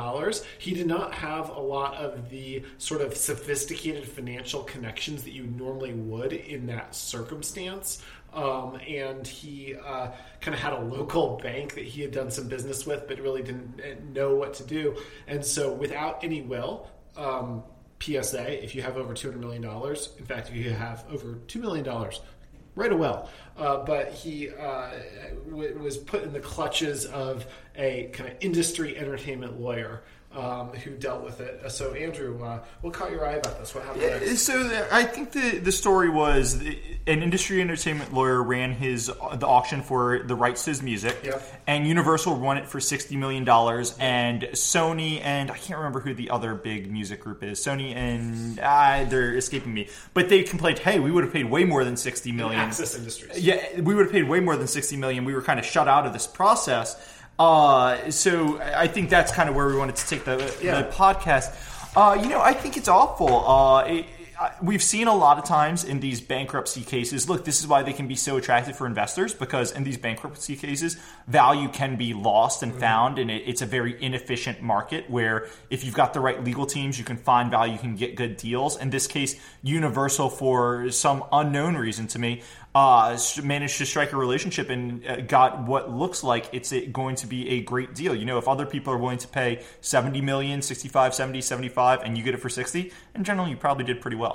He 0.58 0.74
did 0.74 0.86
not 0.86 1.14
have 1.14 1.50
a 1.50 1.60
lot 1.60 1.94
of 1.96 2.30
the 2.30 2.62
sort 2.78 3.00
of 3.00 3.16
sophisticated 3.16 4.06
financial 4.06 4.62
connections 4.62 5.22
that 5.24 5.32
you 5.32 5.44
normally 5.44 5.92
would 5.92 6.32
in 6.32 6.66
that 6.66 6.94
circumstance. 6.94 8.02
Um, 8.36 8.78
and 8.86 9.26
he 9.26 9.74
uh, 9.74 10.10
kind 10.42 10.54
of 10.54 10.60
had 10.60 10.74
a 10.74 10.80
local 10.80 11.40
bank 11.42 11.74
that 11.74 11.84
he 11.84 12.02
had 12.02 12.12
done 12.12 12.30
some 12.30 12.48
business 12.48 12.86
with, 12.86 13.08
but 13.08 13.18
really 13.18 13.42
didn't 13.42 13.80
uh, 13.80 13.94
know 14.12 14.36
what 14.36 14.52
to 14.54 14.62
do. 14.62 14.94
And 15.26 15.42
so, 15.42 15.72
without 15.72 16.22
any 16.22 16.42
will, 16.42 16.90
um, 17.16 17.62
PSA, 17.98 18.62
if 18.62 18.74
you 18.74 18.82
have 18.82 18.98
over 18.98 19.14
$200 19.14 19.36
million, 19.36 19.64
in 19.64 20.26
fact, 20.26 20.50
if 20.50 20.54
you 20.54 20.70
have 20.70 21.04
over 21.10 21.38
$2 21.46 21.60
million, 21.60 21.84
write 22.74 22.92
a 22.92 22.96
will. 22.96 23.28
Uh, 23.56 23.78
but 23.78 24.12
he 24.12 24.50
uh, 24.50 24.90
w- 25.48 25.78
was 25.78 25.96
put 25.96 26.22
in 26.22 26.32
the 26.32 26.40
clutches 26.40 27.06
of 27.06 27.46
a 27.74 28.10
kind 28.12 28.30
of 28.30 28.36
industry 28.40 28.98
entertainment 28.98 29.58
lawyer 29.58 30.02
um, 30.36 30.68
who 30.68 30.90
dealt 30.92 31.22
with 31.24 31.40
it. 31.40 31.62
Uh, 31.64 31.68
So, 31.68 31.94
Andrew, 31.94 32.42
uh, 32.44 32.60
what 32.82 32.92
caught 32.92 33.10
your 33.10 33.26
eye 33.26 33.32
about 33.34 33.58
this? 33.58 33.74
What 33.74 33.84
happened 33.84 34.02
next? 34.02 34.42
So 34.42 34.86
I 34.92 35.04
think 35.04 35.32
the 35.32 35.58
the 35.58 35.72
story 35.72 36.08
was 36.10 36.58
the, 36.58 36.78
an 37.06 37.22
industry 37.22 37.60
entertainment 37.60 38.12
lawyer 38.12 38.42
ran 38.42 38.72
his 38.72 39.06
the 39.06 39.46
auction 39.46 39.82
for 39.82 40.20
the 40.20 40.34
rights 40.34 40.64
to 40.64 40.70
his 40.70 40.82
music, 40.82 41.16
Yep. 41.24 41.62
and 41.66 41.86
Universal 41.86 42.36
won 42.36 42.58
it 42.58 42.66
for 42.66 42.80
sixty 42.80 43.16
million 43.16 43.44
dollars, 43.44 43.96
and 43.98 44.42
Sony 44.52 45.20
and 45.22 45.50
I 45.50 45.56
can't 45.58 45.78
remember 45.78 46.00
who 46.00 46.14
the 46.14 46.30
other 46.30 46.54
big 46.54 46.90
music 46.90 47.20
group 47.20 47.42
is. 47.42 47.58
Sony 47.60 47.94
and 47.94 48.58
ah, 48.62 49.04
they're 49.08 49.36
escaping 49.36 49.72
me, 49.72 49.88
but 50.14 50.28
they 50.28 50.42
complained, 50.42 50.78
"Hey, 50.80 50.98
we 50.98 51.10
would 51.10 51.24
have 51.24 51.32
paid 51.32 51.46
way 51.50 51.64
more 51.64 51.84
than 51.84 51.96
sixty 51.96 52.32
million. 52.32 52.60
Access 52.60 52.96
Industries. 52.96 53.38
Yeah, 53.38 53.80
we 53.80 53.94
would 53.94 54.06
have 54.06 54.12
paid 54.12 54.28
way 54.28 54.40
more 54.40 54.56
than 54.56 54.66
60 54.66 54.96
million. 54.96 55.24
We 55.24 55.34
were 55.34 55.42
kind 55.42 55.58
of 55.60 55.66
shut 55.66 55.88
out 55.88 56.06
of 56.06 56.12
this 56.12 56.26
process. 56.26 56.96
Uh, 57.38 58.10
so 58.10 58.58
I 58.60 58.86
think 58.88 59.10
that's 59.10 59.32
kind 59.32 59.48
of 59.48 59.54
where 59.54 59.66
we 59.66 59.76
wanted 59.76 59.96
to 59.96 60.06
take 60.06 60.24
the, 60.24 60.56
Yeah. 60.62 60.82
the 60.82 60.88
podcast. 60.88 61.54
Uh, 61.96 62.18
you 62.22 62.28
know, 62.28 62.40
I 62.40 62.52
think 62.52 62.76
it's 62.76 62.88
awful. 62.88 63.46
Uh, 63.48 63.84
it, 63.84 64.06
we've 64.62 64.82
seen 64.82 65.06
a 65.06 65.14
lot 65.14 65.38
of 65.38 65.44
times 65.44 65.84
in 65.84 66.00
these 66.00 66.20
bankruptcy 66.20 66.82
cases. 66.82 67.28
Look, 67.28 67.44
this 67.44 67.60
is 67.60 67.66
why 67.66 67.82
they 67.82 67.92
can 67.92 68.08
be 68.08 68.14
so 68.14 68.36
attractive 68.36 68.76
for 68.76 68.86
investors 68.86 69.34
because 69.34 69.72
in 69.72 69.84
these 69.84 69.96
bankruptcy 69.96 70.56
cases, 70.56 70.96
value 71.26 71.68
can 71.68 71.96
be 71.96 72.12
lost 72.14 72.62
and 72.62 72.74
found, 72.74 73.18
and 73.18 73.30
it, 73.30 73.42
it's 73.46 73.62
a 73.62 73.66
very 73.66 74.00
inefficient 74.02 74.60
market 74.62 75.08
where 75.08 75.48
if 75.70 75.84
you've 75.84 75.94
got 75.94 76.12
the 76.12 76.20
right 76.20 76.42
legal 76.42 76.66
teams, 76.66 76.98
you 76.98 77.04
can 77.04 77.16
find 77.16 77.50
value, 77.50 77.72
you 77.72 77.78
can 77.78 77.96
get 77.96 78.16
good 78.16 78.36
deals. 78.36 78.76
In 78.76 78.90
this 78.90 79.06
case, 79.06 79.36
Universal, 79.62 80.30
for 80.30 80.90
some 80.90 81.24
unknown 81.32 81.76
reason 81.76 82.06
to 82.08 82.18
me, 82.18 82.42
uh, 82.76 83.18
managed 83.42 83.78
to 83.78 83.86
strike 83.86 84.12
a 84.12 84.16
relationship 84.18 84.68
and 84.68 85.06
uh, 85.06 85.16
got 85.22 85.62
what 85.62 85.90
looks 85.90 86.22
like 86.22 86.50
it's 86.52 86.74
going 86.92 87.16
to 87.16 87.26
be 87.26 87.48
a 87.48 87.62
great 87.62 87.94
deal. 87.94 88.14
You 88.14 88.26
know, 88.26 88.36
if 88.36 88.46
other 88.46 88.66
people 88.66 88.92
are 88.92 88.98
willing 88.98 89.16
to 89.16 89.28
pay 89.28 89.64
70 89.80 90.20
million, 90.20 90.60
65, 90.60 91.14
70, 91.14 91.40
75, 91.40 92.02
and 92.02 92.18
you 92.18 92.22
get 92.22 92.34
it 92.34 92.36
for 92.36 92.50
60, 92.50 92.92
in 93.14 93.24
general, 93.24 93.48
you 93.48 93.56
probably 93.56 93.84
did 93.84 94.02
pretty 94.02 94.18
well. 94.18 94.25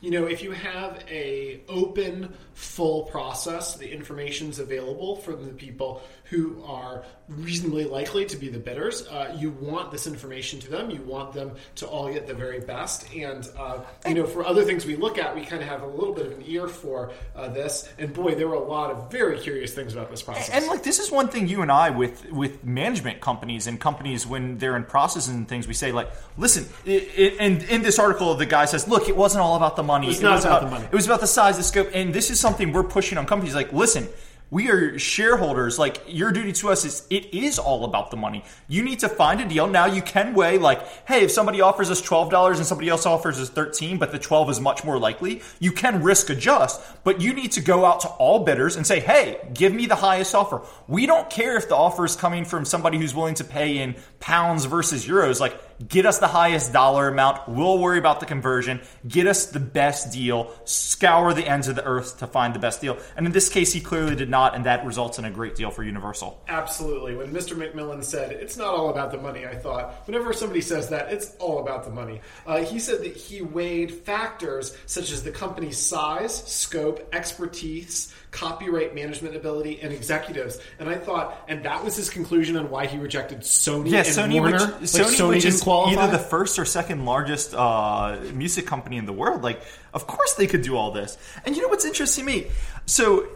You 0.00 0.10
know 0.10 0.26
if 0.26 0.42
you 0.42 0.52
have 0.52 1.02
a 1.08 1.60
open 1.68 2.34
full 2.54 3.04
process 3.04 3.76
the 3.76 3.90
information's 3.90 4.58
available 4.58 5.16
from 5.16 5.44
the 5.46 5.52
people 5.52 6.02
who 6.30 6.62
are 6.64 7.04
reasonably 7.28 7.84
likely 7.84 8.24
to 8.24 8.36
be 8.36 8.48
the 8.48 8.58
bidders. 8.58 9.06
Uh, 9.08 9.34
you 9.36 9.50
want 9.50 9.90
this 9.90 10.06
information 10.06 10.60
to 10.60 10.70
them. 10.70 10.90
You 10.90 11.02
want 11.02 11.32
them 11.32 11.52
to 11.76 11.86
all 11.86 12.12
get 12.12 12.26
the 12.26 12.34
very 12.34 12.60
best. 12.60 13.12
And 13.14 13.48
uh, 13.58 13.80
you 14.06 14.14
know 14.14 14.26
for 14.26 14.44
other 14.44 14.64
things 14.64 14.86
we 14.86 14.96
look 14.96 15.18
at 15.18 15.34
we 15.34 15.42
kind 15.42 15.62
of 15.62 15.68
have 15.68 15.82
a 15.82 15.86
little 15.86 16.14
bit 16.14 16.26
of 16.26 16.32
an 16.32 16.44
ear 16.46 16.68
for 16.68 17.12
uh, 17.34 17.48
this. 17.48 17.88
And 17.98 18.12
boy 18.12 18.34
there 18.34 18.48
were 18.48 18.54
a 18.54 18.60
lot 18.60 18.90
of 18.90 19.10
very 19.10 19.38
curious 19.38 19.72
things 19.74 19.92
about 19.92 20.10
this 20.10 20.22
process. 20.22 20.50
And 20.50 20.66
like 20.66 20.82
this 20.82 20.98
is 20.98 21.10
one 21.10 21.28
thing 21.28 21.48
you 21.48 21.62
and 21.62 21.70
I 21.70 21.90
with 21.90 22.30
with 22.30 22.64
management 22.64 23.20
companies 23.20 23.66
and 23.66 23.80
companies 23.80 24.26
when 24.26 24.58
they're 24.58 24.76
in 24.76 24.84
processes 24.84 25.34
and 25.34 25.48
things 25.48 25.66
we 25.66 25.74
say 25.74 25.92
like 25.92 26.10
listen 26.36 26.66
it, 26.84 27.08
it, 27.16 27.36
and 27.40 27.62
in 27.64 27.82
this 27.82 27.98
article 27.98 28.34
the 28.34 28.46
guy 28.46 28.64
says 28.64 28.86
look 28.88 29.08
it 29.08 29.16
wasn't 29.16 29.42
all 29.42 29.56
about 29.56 29.76
the 29.76 29.82
money. 29.82 30.08
It's 30.08 30.20
not 30.20 30.44
about 30.44 30.62
the 30.62 30.70
money. 30.70 30.84
it 30.84 30.94
was 30.94 31.06
about 31.06 31.20
the 31.20 31.26
size 31.26 31.56
the 31.56 31.62
scope 31.62 31.90
and 31.92 32.14
this 32.14 32.30
is 32.30 32.38
something 32.38 32.72
we're 32.72 32.84
pushing 32.84 33.18
on 33.18 33.26
companies 33.26 33.54
like 33.54 33.72
listen 33.72 34.08
we 34.50 34.70
are 34.70 34.98
shareholders. 34.98 35.78
Like 35.78 36.02
your 36.06 36.30
duty 36.32 36.52
to 36.52 36.70
us 36.70 36.84
is 36.84 37.06
it 37.10 37.34
is 37.34 37.58
all 37.58 37.84
about 37.84 38.10
the 38.10 38.16
money. 38.16 38.44
You 38.68 38.82
need 38.82 39.00
to 39.00 39.08
find 39.08 39.40
a 39.40 39.48
deal. 39.48 39.66
Now 39.66 39.86
you 39.86 40.02
can 40.02 40.34
weigh 40.34 40.58
like 40.58 40.86
hey 41.06 41.24
if 41.24 41.30
somebody 41.30 41.60
offers 41.60 41.90
us 41.90 42.00
$12 42.00 42.56
and 42.56 42.66
somebody 42.66 42.88
else 42.88 43.06
offers 43.06 43.40
us 43.40 43.48
13 43.50 43.98
but 43.98 44.12
the 44.12 44.18
12 44.18 44.50
is 44.50 44.60
much 44.60 44.84
more 44.84 44.98
likely 44.98 45.42
you 45.58 45.72
can 45.72 46.02
risk 46.02 46.30
adjust 46.30 46.80
but 47.04 47.20
you 47.20 47.32
need 47.32 47.52
to 47.52 47.60
go 47.60 47.84
out 47.84 48.00
to 48.00 48.08
all 48.08 48.44
bidders 48.44 48.76
and 48.76 48.86
say 48.86 49.00
hey 49.00 49.40
give 49.54 49.72
me 49.72 49.86
the 49.86 49.96
highest 49.96 50.34
offer. 50.34 50.62
We 50.86 51.06
don't 51.06 51.28
care 51.28 51.56
if 51.56 51.68
the 51.68 51.76
offer 51.76 52.04
is 52.04 52.16
coming 52.16 52.44
from 52.44 52.64
somebody 52.64 52.98
who's 52.98 53.14
willing 53.14 53.34
to 53.36 53.44
pay 53.44 53.78
in 53.78 53.96
pounds 54.20 54.64
versus 54.64 55.06
euros. 55.06 55.40
Like 55.40 55.60
get 55.88 56.06
us 56.06 56.18
the 56.18 56.26
highest 56.28 56.72
dollar 56.72 57.08
amount 57.08 57.48
we'll 57.48 57.78
worry 57.78 57.98
about 57.98 58.20
the 58.20 58.26
conversion 58.26 58.80
get 59.06 59.26
us 59.26 59.46
the 59.46 59.60
best 59.60 60.12
deal 60.12 60.50
scour 60.64 61.34
the 61.34 61.46
ends 61.46 61.68
of 61.68 61.76
the 61.76 61.84
earth 61.84 62.18
to 62.18 62.26
find 62.26 62.54
the 62.54 62.58
best 62.58 62.80
deal 62.80 62.98
and 63.16 63.26
in 63.26 63.32
this 63.32 63.48
case 63.48 63.72
he 63.72 63.80
clearly 63.80 64.16
did 64.16 64.30
not 64.30 64.54
and 64.54 64.64
that 64.64 64.84
results 64.86 65.18
in 65.18 65.24
a 65.24 65.30
great 65.30 65.54
deal 65.54 65.70
for 65.70 65.82
universal 65.82 66.42
Absolutely. 66.48 67.16
When 67.16 67.32
Mr. 67.32 67.54
McMillan 67.56 68.02
said, 68.02 68.32
it's 68.32 68.56
not 68.56 68.74
all 68.74 68.90
about 68.90 69.10
the 69.10 69.18
money, 69.18 69.46
I 69.46 69.54
thought, 69.56 70.06
whenever 70.06 70.32
somebody 70.32 70.60
says 70.60 70.88
that, 70.88 71.12
it's 71.12 71.34
all 71.38 71.58
about 71.60 71.84
the 71.84 71.90
money. 71.90 72.20
Uh, 72.46 72.58
he 72.58 72.78
said 72.78 73.00
that 73.00 73.16
he 73.16 73.42
weighed 73.42 73.90
factors 73.92 74.76
such 74.86 75.10
as 75.12 75.22
the 75.22 75.30
company's 75.30 75.78
size, 75.78 76.34
scope, 76.34 77.08
expertise, 77.12 78.14
copyright 78.30 78.94
management 78.94 79.34
ability, 79.36 79.80
and 79.80 79.92
executives. 79.92 80.58
And 80.78 80.88
I 80.88 80.96
thought, 80.96 81.42
and 81.48 81.64
that 81.64 81.84
was 81.84 81.96
his 81.96 82.10
conclusion 82.10 82.56
on 82.56 82.70
why 82.70 82.86
he 82.86 82.98
rejected 82.98 83.40
Sony 83.40 83.90
yeah 83.90 83.98
and 83.98 84.06
sony 84.08 84.34
Warner. 84.34 84.52
which, 84.78 84.94
Like, 84.94 85.06
sony, 85.06 85.28
which 85.28 85.44
is 85.44 85.62
either 85.66 86.10
the 86.10 86.18
first 86.18 86.58
or 86.58 86.64
second 86.64 87.04
largest 87.04 87.54
uh, 87.54 88.18
music 88.32 88.66
company 88.66 88.96
in 88.96 89.06
the 89.06 89.12
world 89.12 89.42
like 89.42 89.60
of 89.94 90.06
course 90.06 90.34
they 90.34 90.46
could 90.46 90.62
do 90.62 90.76
all 90.76 90.90
this 90.92 91.18
and 91.44 91.56
you 91.56 91.62
know 91.62 91.68
what's 91.68 91.84
interesting 91.84 92.24
to 92.26 92.32
me 92.32 92.46
so 92.86 93.26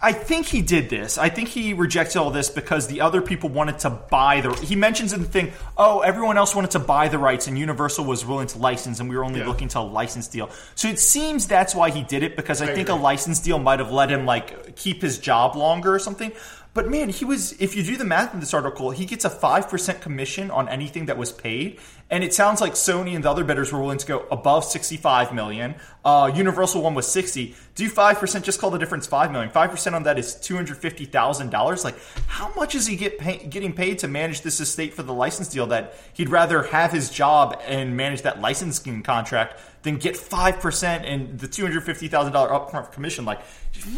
I 0.00 0.12
think 0.12 0.46
he 0.46 0.62
did 0.62 0.90
this. 0.90 1.18
I 1.18 1.28
think 1.28 1.48
he 1.48 1.72
rejected 1.72 2.18
all 2.18 2.30
this 2.30 2.50
because 2.50 2.86
the 2.86 3.00
other 3.00 3.20
people 3.20 3.48
wanted 3.48 3.80
to 3.80 3.90
buy 3.90 4.40
the. 4.42 4.52
He 4.54 4.76
mentions 4.76 5.12
in 5.12 5.22
the 5.22 5.26
thing, 5.26 5.50
oh, 5.76 6.00
everyone 6.00 6.36
else 6.36 6.54
wanted 6.54 6.70
to 6.72 6.78
buy 6.78 7.08
the 7.08 7.18
rights, 7.18 7.48
and 7.48 7.58
Universal 7.58 8.04
was 8.04 8.24
willing 8.24 8.46
to 8.48 8.58
license, 8.58 9.00
and 9.00 9.08
we 9.08 9.16
were 9.16 9.24
only 9.24 9.40
Yeah. 9.40 9.48
looking 9.48 9.66
to 9.68 9.80
a 9.80 9.80
license 9.80 10.28
deal. 10.28 10.50
So 10.76 10.86
it 10.88 11.00
seems 11.00 11.48
that's 11.48 11.74
why 11.74 11.90
he 11.90 12.02
did 12.04 12.22
it 12.22 12.36
because 12.36 12.62
I, 12.62 12.66
I 12.70 12.74
think 12.74 12.90
a 12.90 12.94
license 12.94 13.40
deal 13.40 13.58
might 13.58 13.80
have 13.80 13.90
let 13.90 14.08
him 14.10 14.24
like 14.24 14.76
keep 14.76 15.02
his 15.02 15.18
job 15.18 15.56
longer 15.56 15.94
or 15.94 15.98
something. 15.98 16.30
But 16.78 16.88
man, 16.88 17.08
he 17.08 17.24
was. 17.24 17.60
If 17.60 17.74
you 17.74 17.82
do 17.82 17.96
the 17.96 18.04
math 18.04 18.32
in 18.32 18.38
this 18.38 18.54
article, 18.54 18.92
he 18.92 19.04
gets 19.04 19.24
a 19.24 19.30
five 19.30 19.68
percent 19.68 20.00
commission 20.00 20.48
on 20.48 20.68
anything 20.68 21.06
that 21.06 21.18
was 21.18 21.32
paid, 21.32 21.80
and 22.08 22.22
it 22.22 22.32
sounds 22.32 22.60
like 22.60 22.74
Sony 22.74 23.16
and 23.16 23.24
the 23.24 23.30
other 23.32 23.42
bidders 23.42 23.72
were 23.72 23.80
willing 23.80 23.98
to 23.98 24.06
go 24.06 24.26
above 24.30 24.64
sixty-five 24.64 25.34
million. 25.34 25.74
Uh, 26.04 26.30
Universal 26.32 26.82
one 26.82 26.94
was 26.94 27.08
sixty. 27.08 27.56
Do 27.74 27.88
five 27.88 28.20
percent. 28.20 28.44
Just 28.44 28.60
call 28.60 28.70
the 28.70 28.78
difference 28.78 29.08
five 29.08 29.32
million. 29.32 29.50
Five 29.50 29.72
percent 29.72 29.96
on 29.96 30.04
that 30.04 30.20
is 30.20 30.36
two 30.36 30.54
hundred 30.54 30.76
fifty 30.76 31.04
thousand 31.04 31.50
dollars. 31.50 31.82
Like, 31.82 31.96
how 32.28 32.54
much 32.54 32.76
is 32.76 32.86
he 32.86 32.94
get 32.94 33.18
pay, 33.18 33.38
getting 33.38 33.72
paid 33.72 33.98
to 33.98 34.06
manage 34.06 34.42
this 34.42 34.60
estate 34.60 34.94
for 34.94 35.02
the 35.02 35.12
license 35.12 35.48
deal? 35.48 35.66
That 35.66 35.96
he'd 36.12 36.28
rather 36.28 36.62
have 36.62 36.92
his 36.92 37.10
job 37.10 37.60
and 37.66 37.96
manage 37.96 38.22
that 38.22 38.40
licensing 38.40 39.02
contract 39.02 39.60
than 39.88 39.98
get 39.98 40.16
five 40.16 40.60
percent 40.60 41.04
and 41.04 41.38
the 41.38 41.48
two 41.48 41.62
hundred 41.62 41.82
fifty 41.82 42.08
thousand 42.08 42.32
dollar 42.32 42.50
upfront 42.50 42.92
commission. 42.92 43.24
Like, 43.24 43.40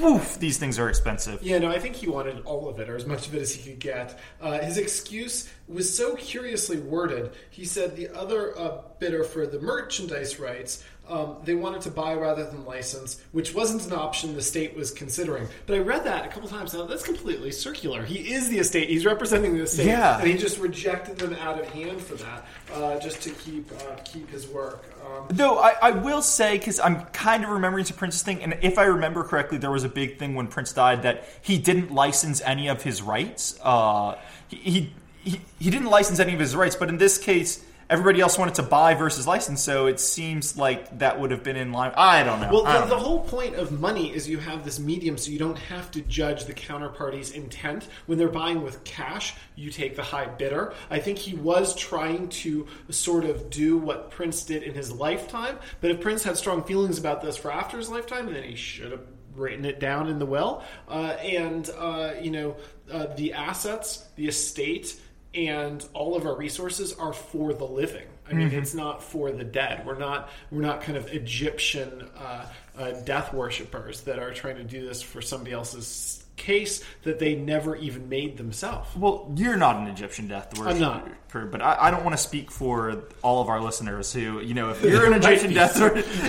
woof, 0.00 0.38
these 0.38 0.58
things 0.58 0.78
are 0.78 0.88
expensive. 0.88 1.42
Yeah, 1.42 1.58
no, 1.58 1.70
I 1.70 1.78
think 1.78 1.96
he 1.96 2.08
wanted 2.08 2.40
all 2.44 2.68
of 2.68 2.78
it, 2.78 2.88
or 2.88 2.96
as 2.96 3.06
much 3.06 3.26
of 3.26 3.34
it 3.34 3.42
as 3.42 3.52
he 3.52 3.70
could 3.70 3.80
get. 3.80 4.18
Uh, 4.40 4.58
his 4.60 4.78
excuse 4.78 5.48
was 5.70 5.94
so 5.96 6.14
curiously 6.16 6.78
worded. 6.78 7.30
He 7.50 7.64
said 7.64 7.96
the 7.96 8.08
other 8.08 8.58
uh, 8.58 8.82
bidder 8.98 9.24
for 9.24 9.46
the 9.46 9.60
merchandise 9.60 10.38
rights, 10.40 10.84
um, 11.08 11.36
they 11.44 11.54
wanted 11.56 11.80
to 11.82 11.90
buy 11.90 12.14
rather 12.14 12.44
than 12.44 12.64
license, 12.64 13.20
which 13.32 13.52
wasn't 13.52 13.84
an 13.86 13.92
option 13.92 14.34
the 14.36 14.42
state 14.42 14.76
was 14.76 14.92
considering. 14.92 15.48
But 15.66 15.74
I 15.74 15.78
read 15.78 16.04
that 16.04 16.24
a 16.24 16.28
couple 16.28 16.48
times 16.48 16.72
now. 16.72 16.84
That's 16.86 17.02
completely 17.02 17.50
circular. 17.50 18.04
He 18.04 18.32
is 18.32 18.48
the 18.48 18.58
estate. 18.58 18.88
He's 18.88 19.04
representing 19.04 19.54
the 19.54 19.62
estate, 19.64 19.86
Yeah. 19.86 20.18
and 20.20 20.28
he 20.28 20.36
just 20.36 20.58
rejected 20.58 21.18
them 21.18 21.34
out 21.34 21.58
of 21.58 21.66
hand 21.70 22.00
for 22.00 22.14
that, 22.14 22.46
uh, 22.72 22.98
just 23.00 23.22
to 23.22 23.30
keep 23.30 23.70
uh, 23.72 23.96
keep 24.04 24.30
his 24.30 24.46
work. 24.46 24.84
Um, 25.04 25.26
Though 25.30 25.58
I, 25.58 25.74
I 25.82 25.90
will 25.90 26.22
say, 26.22 26.58
because 26.58 26.78
I'm 26.78 27.04
kind 27.06 27.42
of 27.42 27.50
remembering 27.50 27.84
the 27.86 27.92
Prince's 27.94 28.22
thing, 28.22 28.42
and 28.44 28.56
if 28.62 28.78
I 28.78 28.84
remember 28.84 29.24
correctly, 29.24 29.58
there 29.58 29.72
was 29.72 29.82
a 29.82 29.88
big 29.88 30.18
thing 30.18 30.36
when 30.36 30.46
Prince 30.46 30.72
died 30.72 31.02
that 31.02 31.24
he 31.42 31.58
didn't 31.58 31.90
license 31.92 32.40
any 32.42 32.68
of 32.68 32.84
his 32.84 33.02
rights. 33.02 33.58
Uh, 33.64 34.16
he, 34.46 34.56
he 34.58 34.92
he 35.30 35.40
he 35.58 35.70
didn't 35.70 35.88
license 35.88 36.18
any 36.18 36.34
of 36.34 36.40
his 36.40 36.54
rights, 36.56 36.76
but 36.76 36.88
in 36.88 36.98
this 36.98 37.18
case, 37.18 37.64
everybody 37.88 38.20
else 38.20 38.38
wanted 38.38 38.54
to 38.54 38.62
buy 38.62 38.94
versus 38.94 39.26
license, 39.26 39.60
so 39.60 39.86
it 39.86 39.98
seems 39.98 40.56
like 40.56 40.98
that 41.00 41.18
would 41.18 41.32
have 41.32 41.42
been 41.42 41.56
in 41.56 41.72
line. 41.72 41.92
I 41.96 42.22
don't 42.22 42.40
know. 42.40 42.48
Well, 42.52 42.62
the, 42.62 42.72
don't 42.72 42.88
the 42.88 42.96
know. 42.96 43.02
whole 43.02 43.20
point 43.24 43.56
of 43.56 43.72
money 43.72 44.14
is 44.14 44.28
you 44.28 44.38
have 44.38 44.64
this 44.64 44.78
medium, 44.78 45.18
so 45.18 45.30
you 45.30 45.38
don't 45.38 45.58
have 45.58 45.90
to 45.92 46.00
judge 46.02 46.44
the 46.44 46.52
counterparty's 46.52 47.32
intent. 47.32 47.88
When 48.06 48.16
they're 48.16 48.28
buying 48.28 48.62
with 48.62 48.84
cash, 48.84 49.34
you 49.56 49.70
take 49.70 49.96
the 49.96 50.04
high 50.04 50.26
bidder. 50.26 50.72
I 50.88 51.00
think 51.00 51.18
he 51.18 51.34
was 51.34 51.74
trying 51.74 52.28
to 52.28 52.66
sort 52.90 53.24
of 53.24 53.50
do 53.50 53.76
what 53.76 54.10
Prince 54.10 54.44
did 54.44 54.62
in 54.62 54.74
his 54.74 54.92
lifetime, 54.92 55.58
but 55.80 55.90
if 55.90 56.00
Prince 56.00 56.22
had 56.22 56.36
strong 56.36 56.62
feelings 56.62 56.98
about 56.98 57.22
this 57.22 57.36
for 57.36 57.52
after 57.52 57.76
his 57.76 57.88
lifetime, 57.88 58.32
then 58.32 58.44
he 58.44 58.54
should 58.54 58.92
have 58.92 59.06
written 59.34 59.64
it 59.64 59.80
down 59.80 60.08
in 60.08 60.18
the 60.18 60.26
will. 60.26 60.62
Uh, 60.88 61.16
and, 61.22 61.70
uh, 61.76 62.12
you 62.20 62.30
know, 62.30 62.56
uh, 62.92 63.06
the 63.16 63.32
assets, 63.32 64.06
the 64.16 64.26
estate, 64.26 65.00
and 65.34 65.86
all 65.92 66.16
of 66.16 66.26
our 66.26 66.36
resources 66.36 66.92
are 66.94 67.12
for 67.12 67.52
the 67.52 67.64
living. 67.64 68.06
I 68.28 68.32
mean, 68.32 68.52
it's 68.52 68.74
not 68.74 69.02
for 69.02 69.32
the 69.32 69.44
dead. 69.44 69.84
We're 69.84 69.98
not 69.98 70.30
we're 70.50 70.60
not 70.62 70.82
kind 70.82 70.96
of 70.96 71.12
Egyptian 71.12 72.08
uh, 72.16 72.46
uh, 72.78 72.90
death 73.04 73.32
worshippers 73.32 74.02
that 74.02 74.18
are 74.20 74.32
trying 74.32 74.56
to 74.56 74.64
do 74.64 74.86
this 74.86 75.02
for 75.02 75.20
somebody 75.20 75.52
else's 75.52 76.24
case 76.40 76.82
that 77.02 77.18
they 77.18 77.34
never 77.34 77.76
even 77.76 78.08
made 78.08 78.36
themselves. 78.38 78.88
Well, 78.96 79.30
you're 79.36 79.56
not 79.56 79.76
an 79.76 79.86
Egyptian 79.86 80.26
death 80.26 80.58
worshiper, 80.58 80.78
not. 80.78 81.52
but 81.52 81.60
I, 81.62 81.76
I 81.78 81.90
don't 81.90 82.02
want 82.02 82.16
to 82.16 82.22
speak 82.22 82.50
for 82.50 83.04
all 83.22 83.42
of 83.42 83.48
our 83.48 83.60
listeners 83.60 84.12
who, 84.12 84.40
you 84.40 84.54
know, 84.54 84.70
if 84.70 84.82
you're 84.82 85.06
an 85.06 85.12
Egyptian 85.12 85.52
death, 85.52 85.76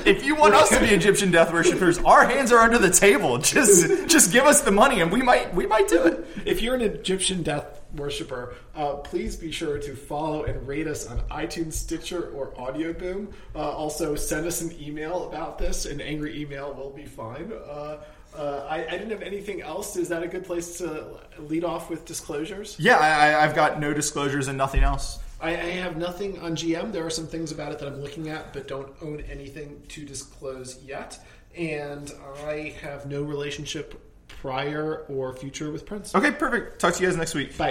if 0.06 0.26
you 0.26 0.36
want 0.36 0.54
us 0.54 0.70
to 0.70 0.80
be 0.80 0.88
Egyptian 0.88 1.32
death 1.32 1.52
worshippers, 1.52 1.98
our 2.00 2.26
hands 2.26 2.52
are 2.52 2.60
under 2.60 2.78
the 2.78 2.92
table. 2.92 3.40
Just, 3.52 4.08
just 4.08 4.32
give 4.32 4.46
us 4.46 4.62
the 4.62 4.72
money, 4.72 5.02
and 5.02 5.12
we 5.12 5.22
might, 5.22 5.54
we 5.56 5.66
might 5.66 5.88
do 5.88 6.04
it. 6.04 6.26
If 6.46 6.62
you're 6.62 6.76
an 6.76 6.82
Egyptian 6.82 7.44
death 7.44 7.82
worshiper, 7.96 8.56
uh, 8.76 8.96
please 8.96 9.36
be 9.36 9.52
sure 9.52 9.78
to 9.80 9.96
follow 9.96 10.44
and 10.44 10.68
rate 10.68 10.88
us 10.88 11.08
on 11.08 11.20
iTunes, 11.30 11.74
Stitcher, 11.74 12.32
or 12.32 12.52
Audioboom. 12.52 13.32
Uh, 13.56 13.60
also, 13.60 14.16
send 14.16 14.46
us 14.46 14.62
an 14.62 14.74
email 14.82 15.28
about 15.28 15.58
this. 15.58 15.86
An 15.86 16.02
angry 16.02 16.42
email 16.42 16.74
will 16.74 16.92
be 16.92 17.06
fine. 17.06 17.52
Uh, 17.52 17.98
uh, 18.38 18.66
I, 18.70 18.86
I 18.86 18.92
didn't 18.92 19.10
have 19.12 19.22
anything 19.22 19.62
else. 19.62 19.96
Is 19.98 20.10
that 20.10 20.24
a 20.24 20.28
good 20.28 20.46
place 20.46 20.78
to 20.80 21.06
lead 21.40 21.64
off 21.64 21.90
with 21.90 22.06
disclosures? 22.06 22.76
Yeah, 22.80 22.98
I, 22.98 23.32
I- 23.32 23.44
I've 23.44 23.56
got 23.56 23.80
no 23.80 23.94
disclosures 23.94 24.48
and 24.48 24.58
nothing 24.58 24.84
else. 24.84 25.20
I, 25.42 25.50
I 25.52 25.54
have 25.82 25.98
nothing 25.98 26.40
on 26.40 26.56
GM. 26.56 26.92
There 26.92 27.06
are 27.06 27.10
some 27.10 27.26
things 27.28 27.52
about 27.52 27.72
it 27.72 27.80
that 27.80 27.88
I'm 27.88 28.00
looking 28.02 28.30
at, 28.30 28.54
but 28.54 28.68
don't 28.68 28.92
own 29.02 29.22
anything 29.30 29.82
to 29.90 30.06
disclose 30.06 30.82
yet. 30.84 31.20
And 31.58 32.12
I 32.46 32.76
have 32.82 33.06
no 33.08 33.24
relationship 33.24 34.00
prior 34.28 35.04
or 35.10 35.34
future 35.34 35.72
with 35.72 35.86
Prince. 35.86 36.16
Okay, 36.16 36.32
perfect. 36.32 36.80
Talk 36.80 36.94
to 36.94 37.02
you 37.04 37.10
guys 37.10 37.18
next 37.18 37.34
week. 37.36 37.58
Bye. 37.58 37.70